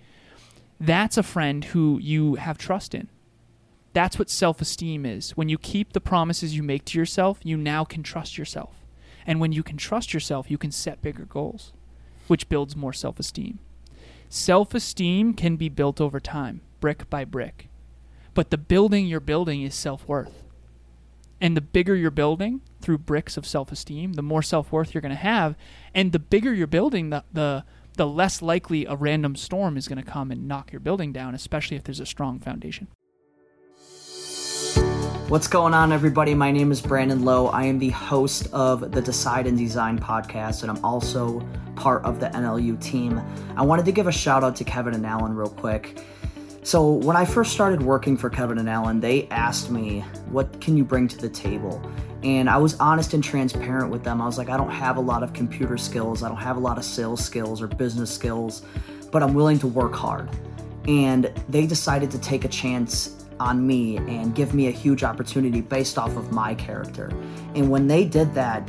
That's 0.80 1.16
a 1.16 1.22
friend 1.22 1.64
who 1.64 1.98
you 2.02 2.34
have 2.34 2.58
trust 2.58 2.94
in. 2.94 3.08
That's 3.92 4.18
what 4.18 4.28
self 4.28 4.60
esteem 4.60 5.06
is. 5.06 5.30
When 5.36 5.48
you 5.48 5.56
keep 5.56 5.92
the 5.92 6.00
promises 6.00 6.56
you 6.56 6.64
make 6.64 6.84
to 6.86 6.98
yourself, 6.98 7.38
you 7.44 7.56
now 7.56 7.84
can 7.84 8.02
trust 8.02 8.36
yourself. 8.36 8.84
And 9.26 9.40
when 9.40 9.52
you 9.52 9.62
can 9.62 9.76
trust 9.76 10.12
yourself, 10.12 10.50
you 10.50 10.58
can 10.58 10.72
set 10.72 11.00
bigger 11.00 11.24
goals, 11.24 11.72
which 12.26 12.48
builds 12.48 12.74
more 12.74 12.92
self 12.92 13.20
esteem. 13.20 13.60
Self 14.28 14.74
esteem 14.74 15.32
can 15.32 15.56
be 15.56 15.68
built 15.68 16.00
over 16.00 16.18
time, 16.18 16.60
brick 16.80 17.08
by 17.08 17.24
brick. 17.24 17.68
But 18.34 18.50
the 18.50 18.58
building 18.58 19.06
you're 19.06 19.20
building 19.20 19.62
is 19.62 19.74
self 19.74 20.06
worth. 20.08 20.42
And 21.40 21.56
the 21.56 21.60
bigger 21.60 21.94
you're 21.94 22.10
building 22.10 22.62
through 22.80 22.98
bricks 22.98 23.36
of 23.36 23.46
self 23.46 23.70
esteem, 23.72 24.14
the 24.14 24.22
more 24.22 24.42
self 24.42 24.72
worth 24.72 24.92
you're 24.92 25.02
going 25.02 25.10
to 25.10 25.16
have. 25.16 25.56
And 25.94 26.12
the 26.12 26.18
bigger 26.18 26.52
you're 26.52 26.66
building, 26.66 27.10
the, 27.10 27.24
the, 27.32 27.64
the 27.96 28.06
less 28.06 28.42
likely 28.42 28.86
a 28.86 28.96
random 28.96 29.36
storm 29.36 29.76
is 29.76 29.86
going 29.88 30.02
to 30.02 30.10
come 30.10 30.30
and 30.30 30.48
knock 30.48 30.72
your 30.72 30.80
building 30.80 31.12
down, 31.12 31.34
especially 31.34 31.76
if 31.76 31.84
there's 31.84 32.00
a 32.00 32.06
strong 32.06 32.40
foundation. 32.40 32.88
What's 35.28 35.48
going 35.48 35.72
on, 35.72 35.90
everybody? 35.90 36.34
My 36.34 36.50
name 36.50 36.70
is 36.70 36.82
Brandon 36.82 37.24
Lowe. 37.24 37.46
I 37.46 37.64
am 37.64 37.78
the 37.78 37.88
host 37.90 38.46
of 38.52 38.92
the 38.92 39.00
Decide 39.00 39.46
and 39.46 39.56
Design 39.56 39.98
podcast, 39.98 40.62
and 40.62 40.70
I'm 40.70 40.84
also 40.84 41.46
part 41.76 42.04
of 42.04 42.20
the 42.20 42.26
NLU 42.26 42.80
team. 42.82 43.20
I 43.56 43.62
wanted 43.62 43.86
to 43.86 43.92
give 43.92 44.06
a 44.06 44.12
shout 44.12 44.44
out 44.44 44.54
to 44.56 44.64
Kevin 44.64 44.92
and 44.92 45.06
Alan 45.06 45.34
real 45.34 45.48
quick. 45.48 45.98
So, 46.64 46.92
when 46.92 47.14
I 47.14 47.26
first 47.26 47.52
started 47.52 47.82
working 47.82 48.16
for 48.16 48.30
Kevin 48.30 48.56
and 48.56 48.70
Alan, 48.70 48.98
they 48.98 49.28
asked 49.28 49.70
me, 49.70 50.00
What 50.30 50.62
can 50.62 50.78
you 50.78 50.84
bring 50.84 51.06
to 51.08 51.18
the 51.18 51.28
table? 51.28 51.82
And 52.22 52.48
I 52.48 52.56
was 52.56 52.74
honest 52.80 53.12
and 53.12 53.22
transparent 53.22 53.90
with 53.90 54.02
them. 54.02 54.22
I 54.22 54.24
was 54.24 54.38
like, 54.38 54.48
I 54.48 54.56
don't 54.56 54.70
have 54.70 54.96
a 54.96 55.00
lot 55.00 55.22
of 55.22 55.34
computer 55.34 55.76
skills, 55.76 56.22
I 56.22 56.28
don't 56.28 56.38
have 56.38 56.56
a 56.56 56.60
lot 56.60 56.78
of 56.78 56.84
sales 56.86 57.22
skills 57.22 57.60
or 57.60 57.66
business 57.66 58.10
skills, 58.10 58.62
but 59.12 59.22
I'm 59.22 59.34
willing 59.34 59.58
to 59.58 59.66
work 59.66 59.94
hard. 59.94 60.30
And 60.88 61.30
they 61.50 61.66
decided 61.66 62.10
to 62.12 62.18
take 62.18 62.46
a 62.46 62.48
chance 62.48 63.26
on 63.38 63.66
me 63.66 63.98
and 63.98 64.34
give 64.34 64.54
me 64.54 64.68
a 64.68 64.70
huge 64.70 65.04
opportunity 65.04 65.60
based 65.60 65.98
off 65.98 66.16
of 66.16 66.32
my 66.32 66.54
character. 66.54 67.12
And 67.54 67.70
when 67.70 67.88
they 67.88 68.06
did 68.06 68.32
that, 68.36 68.66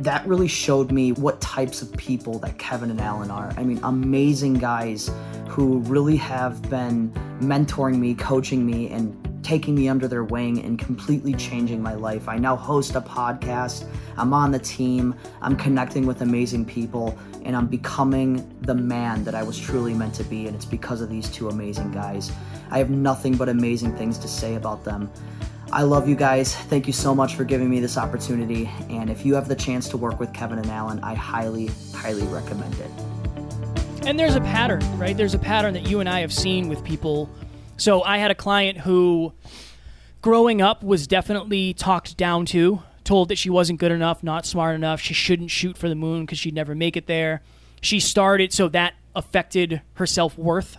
that 0.00 0.26
really 0.26 0.48
showed 0.48 0.90
me 0.90 1.12
what 1.12 1.40
types 1.40 1.82
of 1.82 1.92
people 1.92 2.38
that 2.40 2.58
Kevin 2.58 2.90
and 2.90 3.00
Alan 3.00 3.30
are. 3.30 3.52
I 3.56 3.62
mean, 3.62 3.80
amazing 3.82 4.54
guys 4.54 5.10
who 5.48 5.80
really 5.80 6.16
have 6.16 6.62
been 6.70 7.12
mentoring 7.40 7.98
me, 7.98 8.14
coaching 8.14 8.64
me, 8.64 8.88
and 8.88 9.14
taking 9.42 9.74
me 9.74 9.88
under 9.88 10.08
their 10.08 10.24
wing 10.24 10.62
and 10.64 10.78
completely 10.78 11.34
changing 11.34 11.82
my 11.82 11.94
life. 11.94 12.28
I 12.28 12.38
now 12.38 12.56
host 12.56 12.94
a 12.94 13.00
podcast, 13.00 13.86
I'm 14.16 14.32
on 14.32 14.52
the 14.52 14.58
team, 14.58 15.14
I'm 15.42 15.56
connecting 15.56 16.06
with 16.06 16.22
amazing 16.22 16.64
people, 16.64 17.18
and 17.44 17.56
I'm 17.56 17.66
becoming 17.66 18.48
the 18.62 18.74
man 18.74 19.24
that 19.24 19.34
I 19.34 19.42
was 19.42 19.58
truly 19.58 19.92
meant 19.92 20.14
to 20.14 20.24
be. 20.24 20.46
And 20.46 20.54
it's 20.54 20.64
because 20.64 21.00
of 21.00 21.10
these 21.10 21.28
two 21.28 21.48
amazing 21.48 21.90
guys. 21.90 22.32
I 22.70 22.78
have 22.78 22.90
nothing 22.90 23.36
but 23.36 23.48
amazing 23.48 23.96
things 23.96 24.18
to 24.18 24.28
say 24.28 24.54
about 24.54 24.84
them. 24.84 25.10
I 25.72 25.82
love 25.82 26.08
you 26.08 26.16
guys. 26.16 26.56
Thank 26.56 26.88
you 26.88 26.92
so 26.92 27.14
much 27.14 27.36
for 27.36 27.44
giving 27.44 27.70
me 27.70 27.78
this 27.78 27.96
opportunity. 27.96 28.68
And 28.88 29.08
if 29.08 29.24
you 29.24 29.34
have 29.36 29.46
the 29.46 29.54
chance 29.54 29.88
to 29.90 29.96
work 29.96 30.18
with 30.18 30.32
Kevin 30.34 30.58
and 30.58 30.68
Alan, 30.68 30.98
I 31.04 31.14
highly, 31.14 31.70
highly 31.94 32.24
recommend 32.24 32.74
it. 32.74 32.90
And 34.04 34.18
there's 34.18 34.34
a 34.34 34.40
pattern, 34.40 34.80
right? 34.98 35.16
There's 35.16 35.34
a 35.34 35.38
pattern 35.38 35.74
that 35.74 35.86
you 35.86 36.00
and 36.00 36.08
I 36.08 36.20
have 36.20 36.32
seen 36.32 36.68
with 36.68 36.82
people. 36.82 37.30
So 37.76 38.02
I 38.02 38.18
had 38.18 38.32
a 38.32 38.34
client 38.34 38.78
who, 38.78 39.32
growing 40.22 40.60
up, 40.60 40.82
was 40.82 41.06
definitely 41.06 41.72
talked 41.72 42.16
down 42.16 42.46
to, 42.46 42.82
told 43.04 43.28
that 43.28 43.38
she 43.38 43.48
wasn't 43.48 43.78
good 43.78 43.92
enough, 43.92 44.24
not 44.24 44.46
smart 44.46 44.74
enough, 44.74 45.00
she 45.00 45.14
shouldn't 45.14 45.52
shoot 45.52 45.78
for 45.78 45.88
the 45.88 45.94
moon 45.94 46.26
because 46.26 46.38
she'd 46.38 46.54
never 46.54 46.74
make 46.74 46.96
it 46.96 47.06
there. 47.06 47.42
She 47.80 48.00
started, 48.00 48.52
so 48.52 48.68
that 48.70 48.94
affected 49.14 49.82
her 49.94 50.06
self 50.06 50.36
worth. 50.36 50.78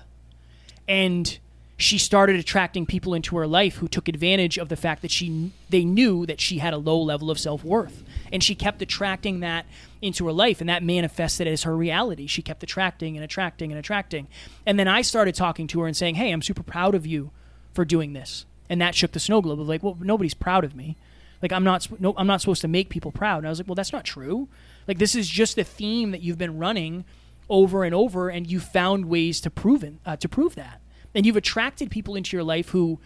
And 0.85 1.39
she 1.81 1.97
started 1.97 2.35
attracting 2.35 2.85
people 2.85 3.13
into 3.13 3.35
her 3.37 3.47
life 3.47 3.77
who 3.77 3.87
took 3.87 4.07
advantage 4.07 4.57
of 4.57 4.69
the 4.69 4.75
fact 4.75 5.01
that 5.01 5.11
she 5.11 5.51
they 5.69 5.85
knew 5.85 6.25
that 6.25 6.41
she 6.41 6.57
had 6.57 6.73
a 6.73 6.77
low 6.77 7.01
level 7.01 7.31
of 7.31 7.39
self-worth. 7.39 8.03
And 8.31 8.43
she 8.43 8.55
kept 8.55 8.81
attracting 8.81 9.39
that 9.39 9.65
into 10.01 10.25
her 10.25 10.33
life 10.33 10.59
and 10.59 10.69
that 10.69 10.83
manifested 10.83 11.47
as 11.47 11.63
her 11.63 11.75
reality. 11.75 12.27
She 12.27 12.41
kept 12.41 12.63
attracting 12.63 13.15
and 13.15 13.23
attracting 13.23 13.71
and 13.71 13.79
attracting. 13.79 14.27
And 14.65 14.77
then 14.77 14.87
i 14.87 15.01
started 15.01 15.35
talking 15.35 15.67
to 15.67 15.81
her 15.81 15.87
and 15.87 15.95
saying 15.95 16.15
hey 16.15 16.31
i'm 16.31 16.41
super 16.41 16.63
proud 16.63 16.95
of 16.95 17.05
you 17.05 17.31
for 17.73 17.85
doing 17.85 18.13
this. 18.13 18.45
And 18.69 18.81
that 18.81 18.95
shook 18.95 19.11
the 19.11 19.19
snow 19.19 19.41
globe 19.41 19.61
of 19.61 19.69
like 19.69 19.83
well 19.83 19.97
nobody's 19.99 20.33
proud 20.33 20.63
of 20.63 20.75
me. 20.75 20.97
Like 21.41 21.53
i'm 21.53 21.63
not 21.63 21.87
no, 22.01 22.13
i'm 22.17 22.27
not 22.27 22.41
supposed 22.41 22.61
to 22.61 22.67
make 22.67 22.89
people 22.89 23.11
proud. 23.11 23.39
And 23.39 23.47
i 23.47 23.49
was 23.49 23.59
like 23.59 23.67
well 23.67 23.75
that's 23.75 23.93
not 23.93 24.03
true. 24.03 24.49
Like 24.87 24.97
this 24.97 25.15
is 25.15 25.29
just 25.29 25.55
the 25.55 25.63
theme 25.63 26.11
that 26.11 26.21
you've 26.21 26.37
been 26.37 26.57
running 26.57 27.05
over 27.49 27.83
and 27.83 27.95
over 27.95 28.29
and 28.29 28.49
you 28.49 28.59
found 28.59 29.05
ways 29.05 29.39
to 29.41 29.49
prove 29.49 29.83
it, 29.83 29.93
uh, 30.05 30.15
to 30.17 30.27
prove 30.27 30.55
that 30.55 30.80
and 31.13 31.25
you've 31.25 31.35
attracted 31.35 31.91
people 31.91 32.15
into 32.15 32.35
your 32.35 32.43
life 32.43 32.69
who 32.69 32.99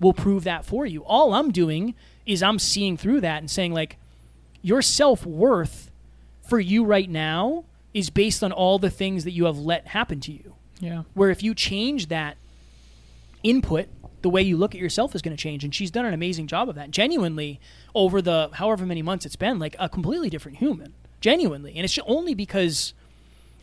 will 0.00 0.12
prove 0.12 0.44
that 0.44 0.64
for 0.64 0.84
you. 0.84 1.02
All 1.04 1.34
I'm 1.34 1.50
doing 1.50 1.94
is 2.26 2.42
I'm 2.42 2.58
seeing 2.58 2.96
through 2.96 3.20
that 3.22 3.38
and 3.38 3.50
saying 3.50 3.72
like 3.72 3.96
your 4.62 4.82
self-worth 4.82 5.90
for 6.42 6.60
you 6.60 6.84
right 6.84 7.08
now 7.08 7.64
is 7.94 8.10
based 8.10 8.44
on 8.44 8.52
all 8.52 8.78
the 8.78 8.90
things 8.90 9.24
that 9.24 9.30
you 9.30 9.46
have 9.46 9.58
let 9.58 9.88
happen 9.88 10.20
to 10.20 10.32
you. 10.32 10.54
Yeah. 10.80 11.02
Where 11.14 11.30
if 11.30 11.42
you 11.42 11.54
change 11.54 12.08
that 12.08 12.36
input, 13.42 13.88
the 14.22 14.28
way 14.28 14.42
you 14.42 14.56
look 14.56 14.74
at 14.74 14.80
yourself 14.80 15.14
is 15.14 15.22
going 15.22 15.36
to 15.36 15.42
change 15.42 15.64
and 15.64 15.74
she's 15.74 15.90
done 15.90 16.04
an 16.04 16.12
amazing 16.12 16.46
job 16.46 16.68
of 16.68 16.74
that. 16.74 16.90
Genuinely 16.90 17.60
over 17.94 18.20
the 18.20 18.50
however 18.54 18.84
many 18.84 19.02
months 19.02 19.24
it's 19.24 19.36
been 19.36 19.58
like 19.58 19.76
a 19.78 19.88
completely 19.88 20.28
different 20.28 20.58
human. 20.58 20.94
Genuinely. 21.20 21.74
And 21.76 21.84
it's 21.84 21.98
only 22.06 22.34
because 22.34 22.92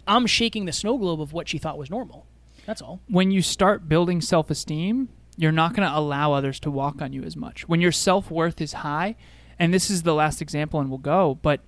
I'm 0.08 0.26
shaking 0.26 0.66
the 0.66 0.72
snow 0.72 0.98
globe 0.98 1.22
of 1.22 1.34
what 1.34 1.48
she 1.48 1.58
thought 1.58 1.78
was 1.78 1.90
normal. 1.90 2.26
That's 2.66 2.82
all. 2.82 3.02
When 3.08 3.32
you 3.32 3.42
start 3.42 3.90
building 3.90 4.22
self 4.22 4.50
esteem, 4.50 5.10
you're 5.38 5.52
not 5.52 5.76
going 5.76 5.88
to 5.88 5.98
allow 5.98 6.34
others 6.34 6.60
to 6.62 6.72
walk 6.72 7.02
on 7.02 7.14
you 7.14 7.24
as 7.24 7.36
much. 7.36 7.68
When 7.68 7.82
your 7.82 7.92
self 7.92 8.30
worth 8.30 8.62
is 8.62 8.74
high, 8.74 9.16
and 9.60 9.74
this 9.74 9.90
is 9.90 10.04
the 10.04 10.14
last 10.14 10.42
example 10.42 10.80
and 10.80 10.90
we'll 10.90 11.00
go, 11.00 11.40
but 11.42 11.62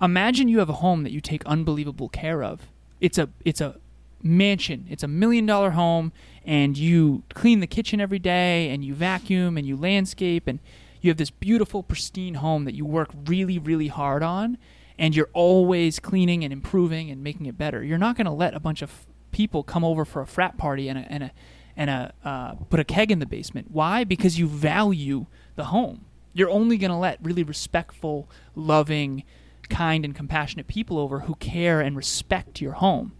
imagine 0.00 0.48
you 0.48 0.58
have 0.58 0.68
a 0.68 0.74
home 0.74 1.02
that 1.02 1.12
you 1.12 1.20
take 1.20 1.44
unbelievable 1.46 2.08
care 2.08 2.42
of. 2.42 2.68
It's 3.00 3.18
a 3.18 3.28
it's 3.44 3.60
a 3.60 3.76
mansion. 4.22 4.86
It's 4.88 5.02
a 5.02 5.08
million 5.08 5.46
dollar 5.46 5.70
home 5.70 6.12
and 6.44 6.76
you 6.78 7.24
clean 7.34 7.60
the 7.60 7.66
kitchen 7.66 8.00
every 8.00 8.18
day 8.18 8.70
and 8.70 8.84
you 8.84 8.94
vacuum 8.94 9.56
and 9.56 9.66
you 9.66 9.76
landscape 9.76 10.46
and 10.46 10.60
you 11.00 11.10
have 11.10 11.16
this 11.16 11.30
beautiful 11.30 11.82
pristine 11.82 12.34
home 12.34 12.64
that 12.64 12.74
you 12.74 12.84
work 12.84 13.10
really 13.26 13.58
really 13.58 13.88
hard 13.88 14.22
on 14.22 14.58
and 14.98 15.16
you're 15.16 15.30
always 15.32 15.98
cleaning 15.98 16.44
and 16.44 16.52
improving 16.52 17.10
and 17.10 17.24
making 17.24 17.46
it 17.46 17.58
better. 17.58 17.82
You're 17.82 17.98
not 17.98 18.16
going 18.16 18.26
to 18.26 18.32
let 18.32 18.54
a 18.54 18.60
bunch 18.60 18.82
of 18.82 19.06
people 19.32 19.62
come 19.62 19.84
over 19.84 20.04
for 20.04 20.22
a 20.22 20.26
frat 20.26 20.56
party 20.56 20.88
and 20.88 20.98
a 20.98 21.12
and 21.12 21.24
a 21.24 21.32
and 21.76 21.90
a 21.90 22.12
uh, 22.24 22.54
put 22.70 22.80
a 22.80 22.84
keg 22.84 23.10
in 23.10 23.18
the 23.18 23.26
basement. 23.26 23.68
Why? 23.70 24.04
Because 24.04 24.38
you 24.38 24.46
value 24.46 25.26
the 25.56 25.64
home. 25.64 26.04
You're 26.34 26.50
only 26.50 26.78
going 26.78 26.90
to 26.90 26.96
let 26.96 27.18
really 27.22 27.42
respectful, 27.42 28.28
loving, 28.54 29.24
kind, 29.68 30.04
and 30.04 30.14
compassionate 30.14 30.66
people 30.66 30.98
over 30.98 31.20
who 31.20 31.34
care 31.36 31.80
and 31.80 31.96
respect 31.96 32.60
your 32.60 32.72
home. 32.72 33.12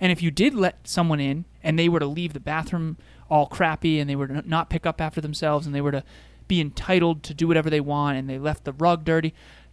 And 0.00 0.12
if 0.12 0.22
you 0.22 0.30
did 0.30 0.54
let 0.54 0.86
someone 0.86 1.20
in 1.20 1.46
and 1.62 1.78
they 1.78 1.88
were 1.88 2.00
to 2.00 2.06
leave 2.06 2.32
the 2.32 2.40
bathroom 2.40 2.96
all 3.30 3.46
crappy 3.46 3.98
and 3.98 4.08
they 4.08 4.16
were 4.16 4.28
to 4.28 4.48
not 4.48 4.70
pick 4.70 4.86
up 4.86 5.00
after 5.00 5.20
themselves 5.20 5.66
and 5.66 5.74
they 5.74 5.80
were 5.80 5.92
to 5.92 6.04
be 6.46 6.60
entitled 6.60 7.22
to 7.22 7.34
do 7.34 7.48
whatever 7.48 7.70
they 7.70 7.80
want 7.80 8.18
and 8.18 8.28
they 8.28 8.38
left 8.38 8.64
the 8.64 8.72
rug 8.72 9.04
dirty, 9.04 9.32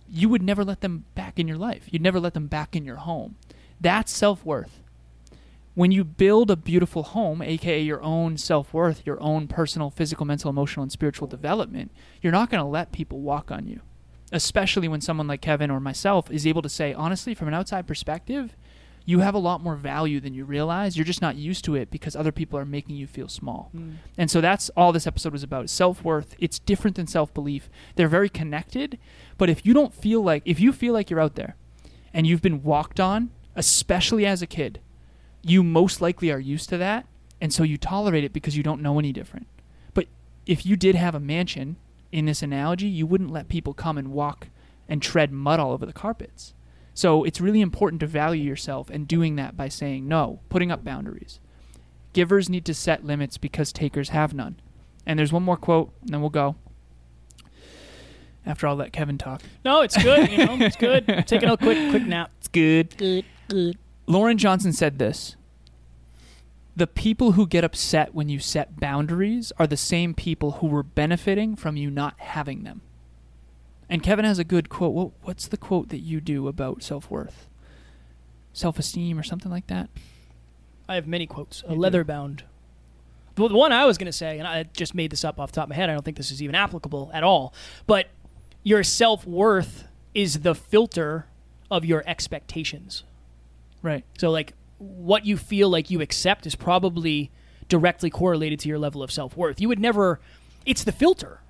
you 0.10 0.30
would 0.30 0.42
never 0.42 0.64
let 0.64 0.82
them 0.82 1.06
back 1.16 1.38
in 1.38 1.48
your 1.48 1.58
life. 1.58 1.88
You'd 1.92 2.02
never 2.02 2.20
let 2.20 2.34
them 2.34 2.48
back 2.48 2.76
in 2.76 2.86
your 2.86 2.98
home. 2.98 3.36
That's 3.80 4.12
self 4.12 4.46
worth 4.46 4.82
when 5.74 5.92
you 5.92 6.04
build 6.04 6.52
a 6.52 6.56
beautiful 6.56 7.04
home, 7.04 7.42
aka 7.42 7.82
your 7.82 8.02
own 8.02 8.38
self 8.38 8.74
worth, 8.74 9.06
your 9.06 9.22
own 9.22 9.48
personal, 9.48 9.90
physical, 9.90 10.26
mental, 10.26 10.50
emotional, 10.50 10.84
and 10.84 10.92
spiritual 10.92 11.28
development, 11.28 11.92
you're 12.22 12.32
not 12.32 12.50
going 12.50 12.64
to 12.64 12.70
let 12.70 12.92
people 12.92 13.22
walk 13.22 13.52
on 13.52 13.68
you. 13.68 13.82
Especially 14.34 14.88
when 14.88 15.02
someone 15.02 15.28
like 15.28 15.42
Kevin 15.42 15.72
or 15.72 15.80
myself 15.80 16.32
is 16.32 16.48
able 16.48 16.62
to 16.62 16.70
say, 16.70 16.94
honestly, 16.94 17.34
from 17.34 17.50
an 17.50 17.54
outside 17.54 17.86
perspective, 17.86 18.56
you 19.06 19.20
have 19.20 19.34
a 19.34 19.40
lot 19.40 19.62
more 19.62 19.76
value 19.76 20.20
than 20.20 20.34
you 20.34 20.46
realize. 20.46 20.96
You're 20.96 21.06
just 21.06 21.22
not 21.22 21.36
used 21.36 21.66
to 21.66 21.76
it 21.76 21.90
because 21.90 22.16
other 22.16 22.32
people 22.32 22.58
are 22.60 22.66
making 22.66 22.96
you 22.96 23.08
feel 23.08 23.28
small. 23.28 23.72
Mm. 23.76 23.96
And 24.18 24.32
so 24.32 24.42
that's 24.42 24.70
all 24.70 24.92
this 24.92 25.08
episode 25.08 25.34
was 25.34 25.44
about 25.44 25.70
self 25.70 26.04
worth. 26.04 26.36
It's 26.40 26.60
different 26.60 26.96
than 26.96 27.08
self 27.08 27.34
belief. 27.34 27.70
They're 27.96 28.08
very 28.08 28.30
connected. 28.30 29.00
But 29.38 29.50
if 29.50 29.66
you 29.66 29.74
don't 29.74 29.94
feel 29.94 30.22
like, 30.22 30.44
if 30.46 30.60
you 30.60 30.72
feel 30.72 30.94
like 30.94 31.10
you're 31.10 31.20
out 31.20 31.36
there 31.36 31.56
and 32.14 32.28
you've 32.28 32.42
been 32.42 32.64
walked 32.64 33.00
on, 33.00 33.32
especially 33.56 34.26
as 34.26 34.42
a 34.42 34.48
kid, 34.48 34.80
you 35.44 35.64
most 35.64 36.02
likely 36.02 36.32
are 36.32 36.40
used 36.40 36.70
to 36.70 36.78
that, 36.78 37.06
and 37.40 37.54
so 37.54 37.64
you 37.64 37.78
tolerate 37.78 38.24
it 38.24 38.34
because 38.34 38.56
you 38.56 38.64
don't 38.64 38.82
know 38.82 39.00
any 39.00 39.12
different. 39.12 39.48
But 39.94 40.08
if 40.46 40.66
you 40.66 40.76
did 40.76 40.96
have 40.96 41.16
a 41.16 41.20
mansion 41.20 41.78
in 42.12 42.26
this 42.26 42.42
analogy, 42.44 42.88
you 42.88 43.06
wouldn't 43.08 43.32
let 43.32 43.50
people 43.50 43.74
come 43.74 43.98
and 43.98 44.12
walk 44.12 44.48
and 44.88 45.02
tread 45.02 45.32
mud 45.32 45.60
all 45.60 45.72
over 45.72 45.86
the 45.86 45.94
carpets. 45.94 46.54
So 46.94 47.24
it's 47.24 47.42
really 47.42 47.62
important 47.62 48.02
to 48.02 48.08
value 48.08 48.44
yourself 48.44 48.90
and 48.90 49.08
doing 49.08 49.38
that 49.38 49.56
by 49.56 49.70
saying 49.70 50.08
no, 50.08 50.42
putting 50.50 50.72
up 50.72 50.84
boundaries. 50.84 51.40
Givers 52.14 52.50
need 52.50 52.66
to 52.66 52.74
set 52.74 53.06
limits 53.06 53.38
because 53.38 53.72
takers 53.72 54.10
have 54.10 54.34
none. 54.34 54.60
And 55.06 55.18
there's 55.18 55.32
one 55.32 55.44
more 55.44 55.58
quote, 55.58 55.94
and 56.02 56.10
then 56.10 56.22
we'll 56.22 56.30
go. 56.30 56.56
After 58.46 58.68
I'll 58.68 58.76
let 58.76 58.92
Kevin 58.92 59.18
talk. 59.18 59.42
No, 59.64 59.82
it's 59.82 60.02
good. 60.02 60.30
You 60.30 60.46
know, 60.46 60.58
it's 60.60 60.76
good. 60.76 61.06
Taking 61.28 61.50
a 61.50 61.58
quick 61.58 61.90
quick 61.92 62.04
nap. 62.04 62.32
It's 62.40 62.48
good. 62.50 62.98
Good. 62.98 63.26
Good. 63.48 63.78
Lauren 64.12 64.38
Johnson 64.38 64.74
said 64.74 65.00
this 65.00 65.38
The 66.76 66.88
people 66.88 67.34
who 67.34 67.48
get 67.48 67.64
upset 67.64 68.14
when 68.14 68.28
you 68.28 68.40
set 68.40 68.80
boundaries 68.80 69.54
are 69.58 69.68
the 69.68 69.78
same 69.78 70.14
people 70.14 70.52
who 70.54 70.68
were 70.68 70.84
benefiting 70.84 71.56
from 71.56 71.78
you 71.78 71.90
not 71.90 72.20
having 72.20 72.64
them. 72.64 72.82
And 73.90 74.04
Kevin 74.04 74.26
has 74.26 74.38
a 74.38 74.44
good 74.44 74.68
quote. 74.68 74.94
What, 74.94 75.12
what's 75.22 75.48
the 75.48 75.56
quote 75.56 75.90
that 75.90 76.00
you 76.00 76.20
do 76.20 76.50
about 76.50 76.84
self 76.84 77.10
worth? 77.10 77.48
Self 78.52 78.78
esteem 78.78 79.18
or 79.18 79.24
something 79.24 79.52
like 79.52 79.68
that? 79.68 79.90
I 80.90 80.96
have 80.96 81.08
many 81.08 81.26
quotes. 81.26 81.64
A 81.66 81.74
leather 81.74 82.04
bound. 82.04 82.44
The 83.36 83.48
one 83.48 83.72
I 83.72 83.86
was 83.86 83.98
going 83.98 84.12
to 84.12 84.12
say, 84.12 84.40
and 84.40 84.48
I 84.48 84.64
just 84.64 84.94
made 84.94 85.12
this 85.12 85.24
up 85.24 85.40
off 85.40 85.54
the 85.54 85.56
top 85.56 85.64
of 85.66 85.70
my 85.70 85.76
head, 85.76 85.90
I 85.90 85.94
don't 85.94 86.04
think 86.04 86.18
this 86.18 86.32
is 86.32 86.44
even 86.44 86.54
applicable 86.54 87.12
at 87.14 87.24
all, 87.24 87.54
but 87.88 88.10
your 88.62 88.84
self 88.84 89.26
worth 89.26 89.88
is 90.14 90.42
the 90.42 90.54
filter 90.54 91.28
of 91.70 91.86
your 91.86 92.04
expectations. 92.06 93.06
Right. 93.82 94.04
So 94.18 94.30
like 94.32 94.54
what 94.78 95.26
you 95.26 95.38
feel 95.38 95.70
like 95.70 95.90
you 95.90 96.02
accept 96.02 96.46
is 96.46 96.56
probably 96.56 97.32
directly 97.68 98.10
correlated 98.10 98.60
to 98.60 98.70
your 98.70 98.80
level 98.80 99.04
of 99.04 99.12
self-worth. 99.12 99.62
You 99.62 99.68
would 99.68 99.80
never 99.80 100.20
it's 100.66 100.84
the 100.84 100.92
filter. 100.92 101.42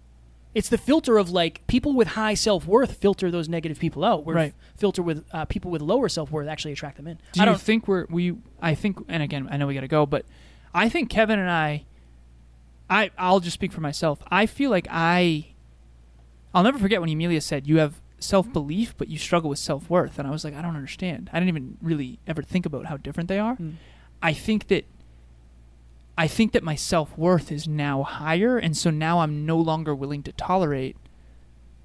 It's 0.53 0.67
the 0.67 0.77
filter 0.77 1.17
of 1.17 1.29
like 1.29 1.65
people 1.67 1.93
with 1.93 2.09
high 2.09 2.33
self-worth 2.33 2.97
filter 2.97 3.31
those 3.31 3.47
negative 3.47 3.79
people 3.79 4.03
out. 4.03 4.25
Where 4.25 4.35
right. 4.35 4.53
filter 4.75 5.01
with 5.01 5.25
uh, 5.31 5.45
people 5.45 5.71
with 5.71 5.81
lower 5.81 6.09
self-worth 6.09 6.47
actually 6.47 6.73
attract 6.73 6.97
them 6.97 7.07
in. 7.07 7.19
Do 7.33 7.41
I 7.41 7.45
don't 7.45 7.59
think 7.59 7.87
we're 7.87 8.05
we 8.09 8.35
I 8.61 8.75
think 8.75 8.97
and 9.07 9.23
again, 9.23 9.47
I 9.49 9.57
know 9.57 9.67
we 9.67 9.73
got 9.73 9.81
to 9.81 9.87
go, 9.87 10.05
but 10.05 10.25
I 10.73 10.89
think 10.89 11.09
Kevin 11.09 11.39
and 11.39 11.49
I 11.49 11.85
I 12.89 13.11
I'll 13.17 13.39
just 13.39 13.53
speak 13.53 13.71
for 13.71 13.81
myself. 13.81 14.21
I 14.29 14.45
feel 14.45 14.69
like 14.69 14.87
I 14.89 15.53
I'll 16.53 16.63
never 16.63 16.79
forget 16.79 16.99
when 16.99 17.09
Emilia 17.09 17.39
said 17.39 17.65
you 17.65 17.77
have 17.77 18.00
self 18.23 18.51
belief, 18.51 18.95
but 18.97 19.07
you 19.07 19.17
struggle 19.17 19.49
with 19.49 19.59
self 19.59 19.89
worth. 19.89 20.19
And 20.19 20.27
I 20.27 20.31
was 20.31 20.43
like, 20.43 20.55
I 20.55 20.61
don't 20.61 20.75
understand. 20.75 21.29
I 21.33 21.39
didn't 21.39 21.49
even 21.49 21.77
really 21.81 22.19
ever 22.27 22.41
think 22.41 22.65
about 22.65 22.85
how 22.85 22.97
different 22.97 23.29
they 23.29 23.39
are. 23.39 23.55
Mm. 23.55 23.75
I 24.21 24.33
think 24.33 24.67
that 24.67 24.85
I 26.17 26.27
think 26.27 26.51
that 26.51 26.63
my 26.63 26.75
self 26.75 27.17
worth 27.17 27.51
is 27.51 27.67
now 27.67 28.03
higher, 28.03 28.57
and 28.57 28.75
so 28.75 28.89
now 28.89 29.19
I'm 29.19 29.45
no 29.45 29.57
longer 29.57 29.95
willing 29.95 30.23
to 30.23 30.31
tolerate 30.33 30.97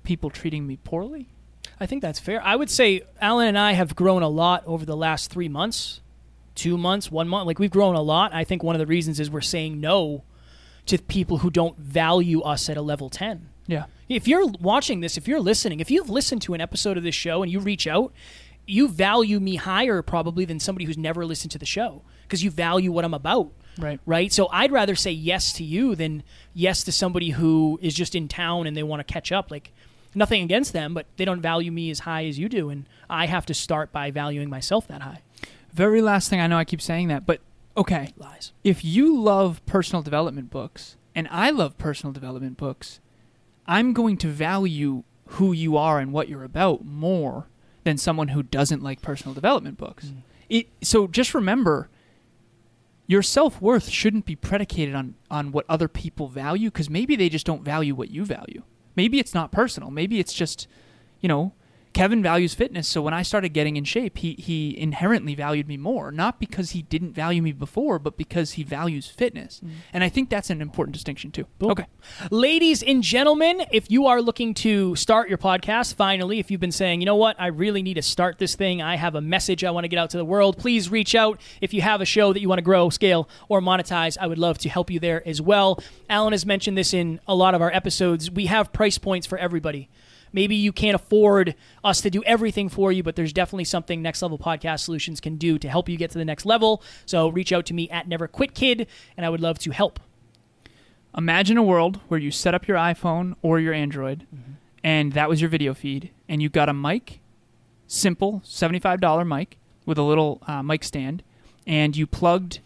people 0.03 0.31
treating 0.31 0.67
me 0.67 0.77
poorly. 0.77 1.29
I 1.81 1.87
think 1.87 2.03
that's 2.03 2.19
fair. 2.19 2.43
I 2.43 2.57
would 2.57 2.71
say 2.71 3.03
Alan 3.21 3.49
and 3.49 3.59
I 3.59 3.73
have 3.73 3.97
grown 3.97 4.23
a 4.23 4.29
lot 4.29 4.63
over 4.67 4.85
the 4.85 4.97
last 4.97 5.31
three 5.31 5.49
months, 5.49 6.01
two 6.55 6.79
months, 6.79 7.11
one 7.11 7.29
month. 7.29 7.47
Like 7.47 7.59
we've 7.59 7.71
grown 7.71 7.95
a 7.95 8.03
lot. 8.03 8.33
I 8.35 8.45
think 8.45 8.63
one 8.63 8.75
of 8.75 8.79
the 8.79 8.87
reasons 8.87 9.21
is 9.21 9.31
we're 9.31 9.41
saying 9.41 9.81
no 9.81 10.25
to 10.87 10.99
people 10.99 11.39
who 11.39 11.51
don't 11.51 11.77
value 11.79 12.41
us 12.43 12.69
at 12.71 12.77
a 12.77 12.83
level 12.83 13.11
10. 13.11 13.49
Yeah. 13.67 13.87
If 14.09 14.29
you're 14.29 14.47
watching 14.61 15.01
this, 15.01 15.17
if 15.17 15.27
you're 15.27 15.41
listening, 15.41 15.81
if 15.81 15.91
you've 15.91 16.11
listened 16.11 16.43
to 16.43 16.55
an 16.55 16.61
episode 16.61 16.97
of 16.97 17.03
this 17.03 17.15
show 17.15 17.43
and 17.43 17.51
you 17.51 17.61
reach 17.61 17.87
out, 17.87 18.13
you 18.67 18.89
value 18.89 19.41
me 19.41 19.57
higher 19.57 20.03
probably 20.03 20.45
than 20.45 20.61
somebody 20.61 20.85
who's 20.85 20.99
never 20.99 21.25
listened 21.25 21.51
to 21.53 21.59
the 21.59 21.67
show 21.67 22.03
because 22.23 22.43
you 22.43 22.51
value 22.51 22.93
what 22.93 23.05
I'm 23.05 23.15
about. 23.15 23.53
Right. 23.79 24.01
Right. 24.07 24.33
So 24.33 24.49
I'd 24.51 24.73
rather 24.73 24.95
say 24.95 25.13
yes 25.13 25.53
to 25.55 25.65
you 25.65 25.95
than 25.95 26.23
yes 26.55 26.83
to 26.85 26.93
somebody 26.93 27.31
who 27.31 27.79
is 27.83 27.95
just 27.95 28.15
in 28.15 28.27
town 28.29 28.67
and 28.67 28.77
they 28.77 28.83
want 28.83 29.07
to 29.07 29.13
catch 29.13 29.33
up. 29.33 29.51
Like, 29.51 29.73
nothing 30.15 30.43
against 30.43 30.73
them, 30.73 30.95
but 30.95 31.07
they 31.17 31.25
don't 31.25 31.43
value 31.43 31.71
me 31.71 31.91
as 31.91 32.01
high 32.01 32.25
as 32.25 32.39
you 32.39 32.49
do. 32.49 32.71
And 32.71 32.89
I 33.09 33.27
have 33.27 33.47
to 33.47 33.55
start 33.55 33.93
by 33.93 34.11
valuing 34.11 34.49
myself 34.49 34.89
that 34.89 35.03
high. 35.03 35.23
Very 35.73 36.01
last 36.01 36.31
thing, 36.31 36.41
I 36.41 36.47
know 36.47 36.57
I 36.57 36.65
keep 36.65 36.81
saying 36.81 37.09
that, 37.09 37.27
but 37.27 37.41
okay. 37.77 38.15
Lies. 38.17 38.53
If 38.65 38.85
you 38.85 39.21
love 39.21 39.65
personal 39.67 40.03
development 40.03 40.51
books 40.51 40.97
and 41.15 41.29
I 41.31 41.51
love 41.51 41.77
personal 41.77 42.13
development 42.13 42.57
books, 42.57 42.99
I'm 43.67 43.93
going 43.93 44.17
to 44.19 44.29
value 44.29 45.05
who 45.31 45.53
you 45.53 45.77
are 45.77 45.99
and 45.99 46.13
what 46.13 46.29
you're 46.29 46.45
about 46.45 46.85
more 46.85 47.49
than 47.85 47.99
someone 47.99 48.29
who 48.29 48.43
doesn't 48.43 48.83
like 48.83 49.03
personal 49.03 49.35
development 49.35 49.79
books. 49.79 50.07
Mm. 50.07 50.23
It, 50.49 50.69
so 50.83 51.07
just 51.07 51.35
remember 51.35 51.89
your 53.07 53.23
self 53.23 53.61
worth 53.61 53.89
shouldn't 53.89 54.27
be 54.27 54.37
predicated 54.37 54.95
on 54.95 55.15
on 55.31 55.53
what 55.53 55.65
other 55.69 55.89
people 55.89 56.29
value 56.29 56.71
because 56.71 56.91
maybe 56.91 57.17
they 57.17 57.29
just 57.29 57.47
don't 57.47 57.63
value 57.63 57.95
what 57.95 58.11
you 58.11 58.25
value. 58.25 58.63
Maybe 58.95 59.19
it's 59.19 59.35
not 59.35 59.53
personal. 59.53 59.91
Maybe 59.91 60.19
it's 60.19 60.33
just, 60.33 60.67
you 61.21 61.29
know, 61.29 61.53
Kevin 61.97 62.23
values 62.23 62.53
fitness, 62.53 62.87
so 62.87 63.01
when 63.01 63.15
I 63.15 63.23
started 63.23 63.55
getting 63.55 63.79
in 63.79 63.85
shape, 63.85 64.19
he 64.19 64.35
he 64.35 64.79
inherently 64.79 65.35
valued 65.35 65.67
me 65.67 65.79
more, 65.79 66.13
not 66.13 66.39
because 66.39 66.73
he 66.73 66.83
didn't 66.83 67.15
value 67.15 67.41
me 67.41 67.53
before, 67.53 67.99
but 67.99 68.19
because 68.19 68.53
he 68.53 68.63
values 68.63 69.09
fitness. 69.09 69.63
Mm. 69.65 69.71
And 69.95 70.05
I 70.05 70.11
think 70.11 70.29
that's 70.29 70.51
an 70.51 70.61
important 70.61 70.93
distinction 70.93 71.31
too. 71.31 71.47
Okay. 71.63 71.87
Ladies 72.31 72.83
and 72.83 73.03
gentlemen, 73.03 73.63
if 73.73 73.91
you 73.91 74.05
are 74.09 74.21
looking 74.21 74.53
to 74.57 74.95
start 74.95 75.31
your 75.31 75.39
podcast, 75.39 75.95
finally, 75.95 76.39
if 76.39 76.51
you've 76.51 76.61
been 76.61 76.71
saying, 76.71 77.01
you 77.01 77.07
know 77.07 77.17
what, 77.17 77.35
I 77.41 77.47
really 77.47 77.81
need 77.81 77.95
to 77.95 78.03
start 78.03 78.37
this 78.37 78.57
thing, 78.57 78.83
I 78.83 78.97
have 78.97 79.15
a 79.15 79.23
message 79.23 79.65
I 79.65 79.71
want 79.71 79.85
to 79.85 79.89
get 79.89 79.99
out 79.99 80.11
to 80.11 80.19
the 80.19 80.25
world, 80.27 80.59
please 80.59 80.91
reach 80.91 81.15
out. 81.15 81.41
If 81.63 81.73
you 81.73 81.81
have 81.81 82.03
a 82.03 82.05
show 82.05 82.35
that 82.35 82.41
you 82.43 82.49
want 82.51 82.59
to 82.59 82.63
grow, 82.63 82.91
scale, 82.91 83.27
or 83.49 83.63
monetize, 83.63 84.19
I 84.21 84.27
would 84.27 84.39
love 84.39 84.59
to 84.59 84.69
help 84.69 84.91
you 84.91 85.01
there 85.01 85.27
as 85.27 85.41
well. 85.41 85.83
Alan 86.11 86.33
has 86.33 86.45
mentioned 86.45 86.77
this 86.77 86.93
in 86.93 87.21
a 87.27 87.35
lot 87.35 87.55
of 87.55 87.63
our 87.63 87.73
episodes. 87.73 88.31
We 88.31 88.47
have 88.47 88.71
price 88.75 88.99
points 88.99 89.27
for 89.27 89.39
everybody. 89.39 89.89
Maybe 90.37 90.55
you 90.55 90.71
can't 90.71 90.95
afford 90.95 91.55
us 91.83 92.03
to 92.03 92.11
do 92.11 92.23
everything 92.25 92.69
for 92.69 92.93
you, 92.93 93.03
but 93.03 93.17
there's 93.17 93.33
definitely 93.33 93.65
something 93.65 94.03
Next 94.03 94.21
Level 94.21 94.39
Podcast 94.39 94.81
Solutions 94.81 95.19
can 95.19 95.37
do 95.37 95.59
to 95.59 95.67
help 95.67 95.89
you 95.89 95.97
get 95.97 96.11
to 96.11 96.19
the 96.19 96.27
next 96.27 96.45
level. 96.45 96.83
So 97.07 97.29
reach 97.29 97.55
out 97.55 97.65
to 97.67 97.75
me 97.75 97.89
at 97.89 98.07
Never 98.07 98.29
Quit 98.29 98.53
Kid, 98.53 98.87
and 99.17 99.25
I 99.25 99.31
would 99.31 99.41
love 99.41 99.59
to 99.61 99.71
help. 99.71 99.99
Imagine 101.17 101.57
a 101.57 101.63
world 101.63 102.01
where 102.09 102.21
you 102.21 102.31
set 102.31 102.55
up 102.55 102.69
your 102.69 102.77
iPhone 102.77 103.35
or 103.41 103.59
your 103.61 103.73
Android, 103.73 104.27
and 104.85 105.15
that 105.15 105.31
was 105.31 105.41
your 105.41 105.49
video 105.49 105.73
feed, 105.73 106.11
and 106.29 106.43
you 106.43 106.51
got 106.51 106.69
a 106.69 106.75
mic, 106.75 107.21
simple 107.87 108.43
$75 108.45 109.27
mic 109.27 109.57
with 109.87 109.97
a 109.97 110.03
little 110.03 110.43
uh, 110.47 110.63
mic 110.63 110.85
stand, 110.85 111.23
and 111.67 111.97
you 111.97 112.07
plugged 112.07 112.61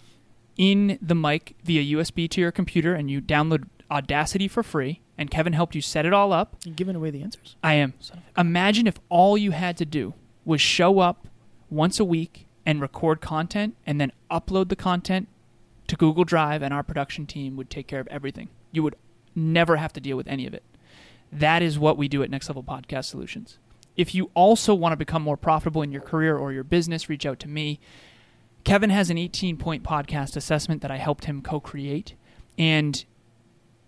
in 0.57 0.99
the 1.01 1.15
mic 1.15 1.55
via 1.63 1.97
USB 1.97 2.29
to 2.31 2.41
your 2.41 2.51
computer, 2.51 2.95
and 2.95 3.13
you 3.13 3.23
download 3.23 3.69
Audacity 3.91 4.49
for 4.49 4.63
free, 4.63 5.01
and 5.19 5.31
Kevin 5.31 5.53
helped 5.53 5.75
you 5.75 5.81
set 5.81 6.07
it 6.07 6.13
all 6.13 6.33
up. 6.33 6.57
You're 6.65 6.75
giving 6.75 6.97
away 6.97 7.11
the 7.11 7.23
answers. 7.23 7.57
I 7.63 7.75
am. 7.75 7.95
Imagine 8.37 8.87
if 8.87 8.99
all 9.09 9.37
you 9.37 9.51
had 9.51 9.77
to 9.79 9.85
do 9.85 10.15
was 10.45 10.61
show 10.61 11.01
up 11.01 11.27
once 11.69 11.99
a 12.01 12.05
week 12.05 12.47
and 12.65 12.81
record 12.81 13.21
content 13.21 13.77
and 13.87 14.01
then 14.01 14.13
upload 14.31 14.69
the 14.69 14.77
content 14.77 15.29
to 15.89 15.97
Google 15.97 16.25
Drive, 16.25 16.63
and 16.63 16.73
our 16.73 16.85
production 16.85 17.27
team 17.27 17.57
would 17.57 17.69
take 17.69 17.89
care 17.89 18.01
of 18.01 18.07
everything. 18.09 18.49
You 18.71 18.85
would 18.85 18.95
never 19.35 19.77
have 19.77 19.93
to 19.95 20.01
deal 20.01 20.17
with 20.17 20.29
any 20.29 20.47
of 20.47 20.55
it. 20.55 20.63
That 21.33 21.63
is 21.63 21.79
what 21.79 21.97
we 21.97 22.09
do 22.09 22.23
at 22.23 22.31
Next 22.31 22.49
Level 22.49 22.63
Podcast 22.63 23.07
Solutions. 23.07 23.59
If 23.97 24.15
you 24.15 24.31
also 24.35 24.75
want 24.75 24.93
to 24.93 24.97
become 24.97 25.23
more 25.23 25.37
profitable 25.37 25.83
in 25.83 25.93
your 25.93 26.01
career 26.01 26.37
or 26.37 26.53
your 26.53 26.65
business, 26.65 27.09
reach 27.09 27.27
out 27.27 27.41
to 27.41 27.49
me. 27.49 27.81
Kevin 28.65 28.91
has 28.91 29.11
an 29.11 29.19
18 29.19 29.57
point 29.57 29.83
podcast 29.83 30.37
assessment 30.37 30.81
that 30.83 30.91
I 30.91 30.97
helped 30.97 31.25
him 31.25 31.43
co 31.43 31.61
create. 31.61 32.15
And 32.57 33.05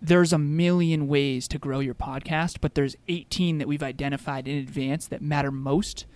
there's 0.03 0.33
a 0.33 0.39
million 0.39 1.07
ways 1.07 1.47
to 1.47 1.59
grow 1.59 1.79
your 1.79 1.95
podcast, 1.95 2.57
but 2.61 2.75
there's 2.75 2.97
18 3.07 3.59
that 3.59 3.69
we've 3.69 3.85
identified 3.85 4.49
in 4.49 4.59
advance 4.59 5.07
that 5.07 5.23
matter 5.23 5.53
most, 5.53 6.07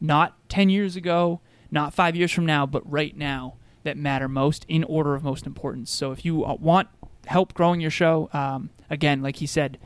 not 0.00 0.36
10 0.48 0.70
years 0.70 0.94
ago, 0.94 1.40
not 1.68 1.92
five 1.92 2.14
years 2.14 2.30
from 2.30 2.46
now, 2.46 2.66
but 2.66 2.88
right 2.88 3.16
now 3.16 3.54
that 3.82 3.96
matter 3.96 4.28
most 4.28 4.64
in 4.68 4.84
order 4.84 5.16
of 5.16 5.24
most 5.24 5.44
importance. 5.44 5.90
So 5.90 6.12
if 6.12 6.24
you 6.24 6.44
uh, 6.44 6.54
want 6.54 6.88
help 7.26 7.52
growing 7.52 7.80
your 7.80 7.90
show, 7.90 8.30
um, 8.32 8.70
again, 8.88 9.22
like 9.22 9.36
he 9.36 9.46
said, 9.46 9.76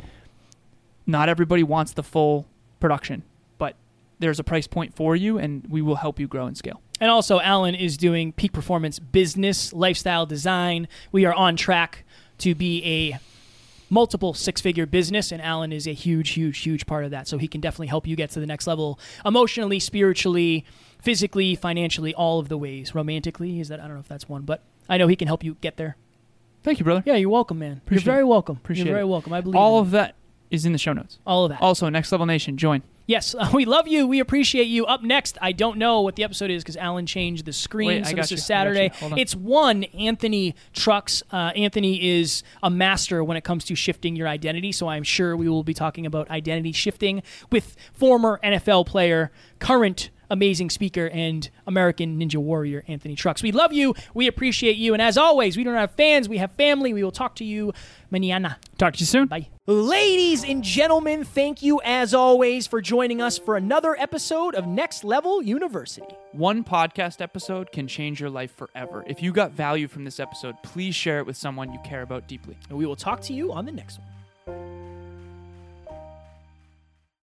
not 1.06 1.30
everybody 1.30 1.62
wants 1.62 1.94
the 1.94 2.02
full 2.02 2.46
production, 2.78 3.22
but 3.56 3.74
there's 4.18 4.38
a 4.38 4.44
price 4.44 4.66
point 4.66 4.94
for 4.94 5.16
you, 5.16 5.38
and 5.38 5.66
we 5.70 5.80
will 5.80 5.96
help 5.96 6.20
you 6.20 6.28
grow 6.28 6.44
and 6.44 6.58
scale. 6.58 6.82
And 7.00 7.10
also, 7.10 7.40
Alan 7.40 7.74
is 7.74 7.96
doing 7.96 8.32
peak 8.32 8.52
performance 8.52 8.98
business, 8.98 9.72
lifestyle 9.72 10.26
design. 10.26 10.88
We 11.10 11.24
are 11.24 11.34
on 11.34 11.56
track 11.56 12.04
to 12.38 12.54
be 12.54 12.84
a 12.84 13.18
multiple 13.90 14.34
six 14.34 14.60
figure 14.60 14.86
business, 14.86 15.30
and 15.32 15.40
Alan 15.42 15.72
is 15.72 15.86
a 15.86 15.92
huge, 15.92 16.30
huge, 16.30 16.58
huge 16.58 16.86
part 16.86 17.04
of 17.04 17.10
that. 17.12 17.28
So 17.28 17.38
he 17.38 17.48
can 17.48 17.60
definitely 17.60 17.86
help 17.88 18.06
you 18.06 18.16
get 18.16 18.30
to 18.30 18.40
the 18.40 18.46
next 18.46 18.66
level 18.66 18.98
emotionally, 19.24 19.78
spiritually, 19.78 20.64
physically, 21.00 21.54
financially, 21.54 22.14
all 22.14 22.38
of 22.38 22.48
the 22.48 22.56
ways. 22.58 22.94
Romantically, 22.94 23.60
is 23.60 23.68
that? 23.68 23.80
I 23.80 23.84
don't 23.84 23.94
know 23.94 24.00
if 24.00 24.08
that's 24.08 24.28
one, 24.28 24.42
but 24.42 24.62
I 24.88 24.96
know 24.98 25.06
he 25.06 25.16
can 25.16 25.28
help 25.28 25.44
you 25.44 25.56
get 25.60 25.76
there. 25.76 25.96
Thank 26.62 26.78
you, 26.80 26.84
brother. 26.84 27.02
Yeah, 27.06 27.14
you're 27.14 27.30
welcome, 27.30 27.58
man. 27.60 27.76
Appreciate 27.84 28.06
you're 28.06 28.14
very 28.14 28.24
welcome. 28.24 28.56
Appreciate 28.56 28.86
you're 28.86 28.94
very 28.94 29.04
it. 29.04 29.08
welcome. 29.08 29.32
I 29.32 29.40
believe 29.40 29.56
All 29.56 29.78
of 29.78 29.92
that 29.92 30.16
is 30.50 30.66
in 30.66 30.72
the 30.72 30.78
show 30.78 30.92
notes. 30.92 31.18
all 31.26 31.44
of 31.44 31.50
that. 31.50 31.60
Also, 31.62 31.88
Next 31.88 32.10
Level 32.10 32.26
Nation, 32.26 32.56
join. 32.56 32.82
Yes, 33.06 33.34
we 33.52 33.64
love 33.64 33.86
you. 33.88 34.06
We 34.06 34.20
appreciate 34.20 34.66
you. 34.66 34.86
Up 34.86 35.02
next, 35.02 35.38
I 35.40 35.52
don't 35.52 35.78
know 35.78 36.00
what 36.02 36.16
the 36.16 36.24
episode 36.24 36.50
is 36.50 36.62
because 36.62 36.76
Alan 36.76 37.06
changed 37.06 37.44
the 37.44 37.52
screen. 37.52 37.88
Wait, 37.88 38.06
I 38.06 38.10
so 38.10 38.16
this 38.16 38.30
you. 38.30 38.34
is 38.36 38.50
I 38.50 38.64
got 38.64 38.66
you. 38.68 38.90
Saturday. 38.90 39.20
It's 39.20 39.34
one 39.34 39.84
Anthony 39.84 40.54
Trucks. 40.72 41.22
Uh, 41.30 41.52
Anthony 41.56 42.18
is 42.20 42.42
a 42.62 42.70
master 42.70 43.22
when 43.22 43.36
it 43.36 43.44
comes 43.44 43.64
to 43.66 43.74
shifting 43.74 44.16
your 44.16 44.28
identity. 44.28 44.72
So 44.72 44.88
I'm 44.88 45.04
sure 45.04 45.36
we 45.36 45.48
will 45.48 45.64
be 45.64 45.74
talking 45.74 46.06
about 46.06 46.30
identity 46.30 46.72
shifting 46.72 47.22
with 47.50 47.76
former 47.92 48.40
NFL 48.42 48.86
player, 48.86 49.30
current 49.58 50.10
amazing 50.30 50.70
speaker, 50.70 51.08
and 51.12 51.48
American 51.66 52.18
Ninja 52.18 52.36
Warrior 52.36 52.84
Anthony 52.88 53.14
Trucks. 53.14 53.42
We 53.42 53.52
love 53.52 53.72
you. 53.72 53.94
We 54.14 54.26
appreciate 54.26 54.76
you. 54.76 54.92
And 54.92 55.02
as 55.02 55.16
always, 55.16 55.56
we 55.56 55.64
don't 55.64 55.74
have 55.74 55.92
fans. 55.92 56.28
We 56.28 56.38
have 56.38 56.52
family. 56.52 56.92
We 56.92 57.02
will 57.02 57.12
talk 57.12 57.36
to 57.36 57.44
you 57.44 57.72
mañana. 58.12 58.56
Talk 58.78 58.94
to 58.94 59.00
you 59.00 59.06
soon. 59.06 59.26
Bye. 59.26 59.48
Ladies 59.66 60.44
and 60.44 60.62
gentlemen, 60.62 61.24
thank 61.24 61.60
you 61.60 61.80
as 61.84 62.14
always 62.14 62.68
for 62.68 62.80
joining 62.80 63.20
us 63.20 63.36
for 63.36 63.56
another 63.56 63.96
episode 63.98 64.54
of 64.54 64.66
Next 64.66 65.02
Level 65.02 65.42
University. 65.42 66.06
One 66.32 66.62
podcast 66.62 67.20
episode 67.20 67.72
can 67.72 67.88
change 67.88 68.20
your 68.20 68.30
life 68.30 68.54
forever. 68.54 69.02
If 69.08 69.22
you 69.22 69.32
got 69.32 69.52
value 69.52 69.88
from 69.88 70.04
this 70.04 70.20
episode, 70.20 70.54
please 70.62 70.94
share 70.94 71.18
it 71.18 71.26
with 71.26 71.36
someone 71.36 71.72
you 71.72 71.80
care 71.84 72.02
about 72.02 72.28
deeply. 72.28 72.56
And 72.68 72.78
we 72.78 72.86
will 72.86 72.94
talk 72.94 73.20
to 73.22 73.32
you 73.32 73.52
on 73.52 73.66
the 73.66 73.72
next 73.72 73.98
one. 73.98 74.15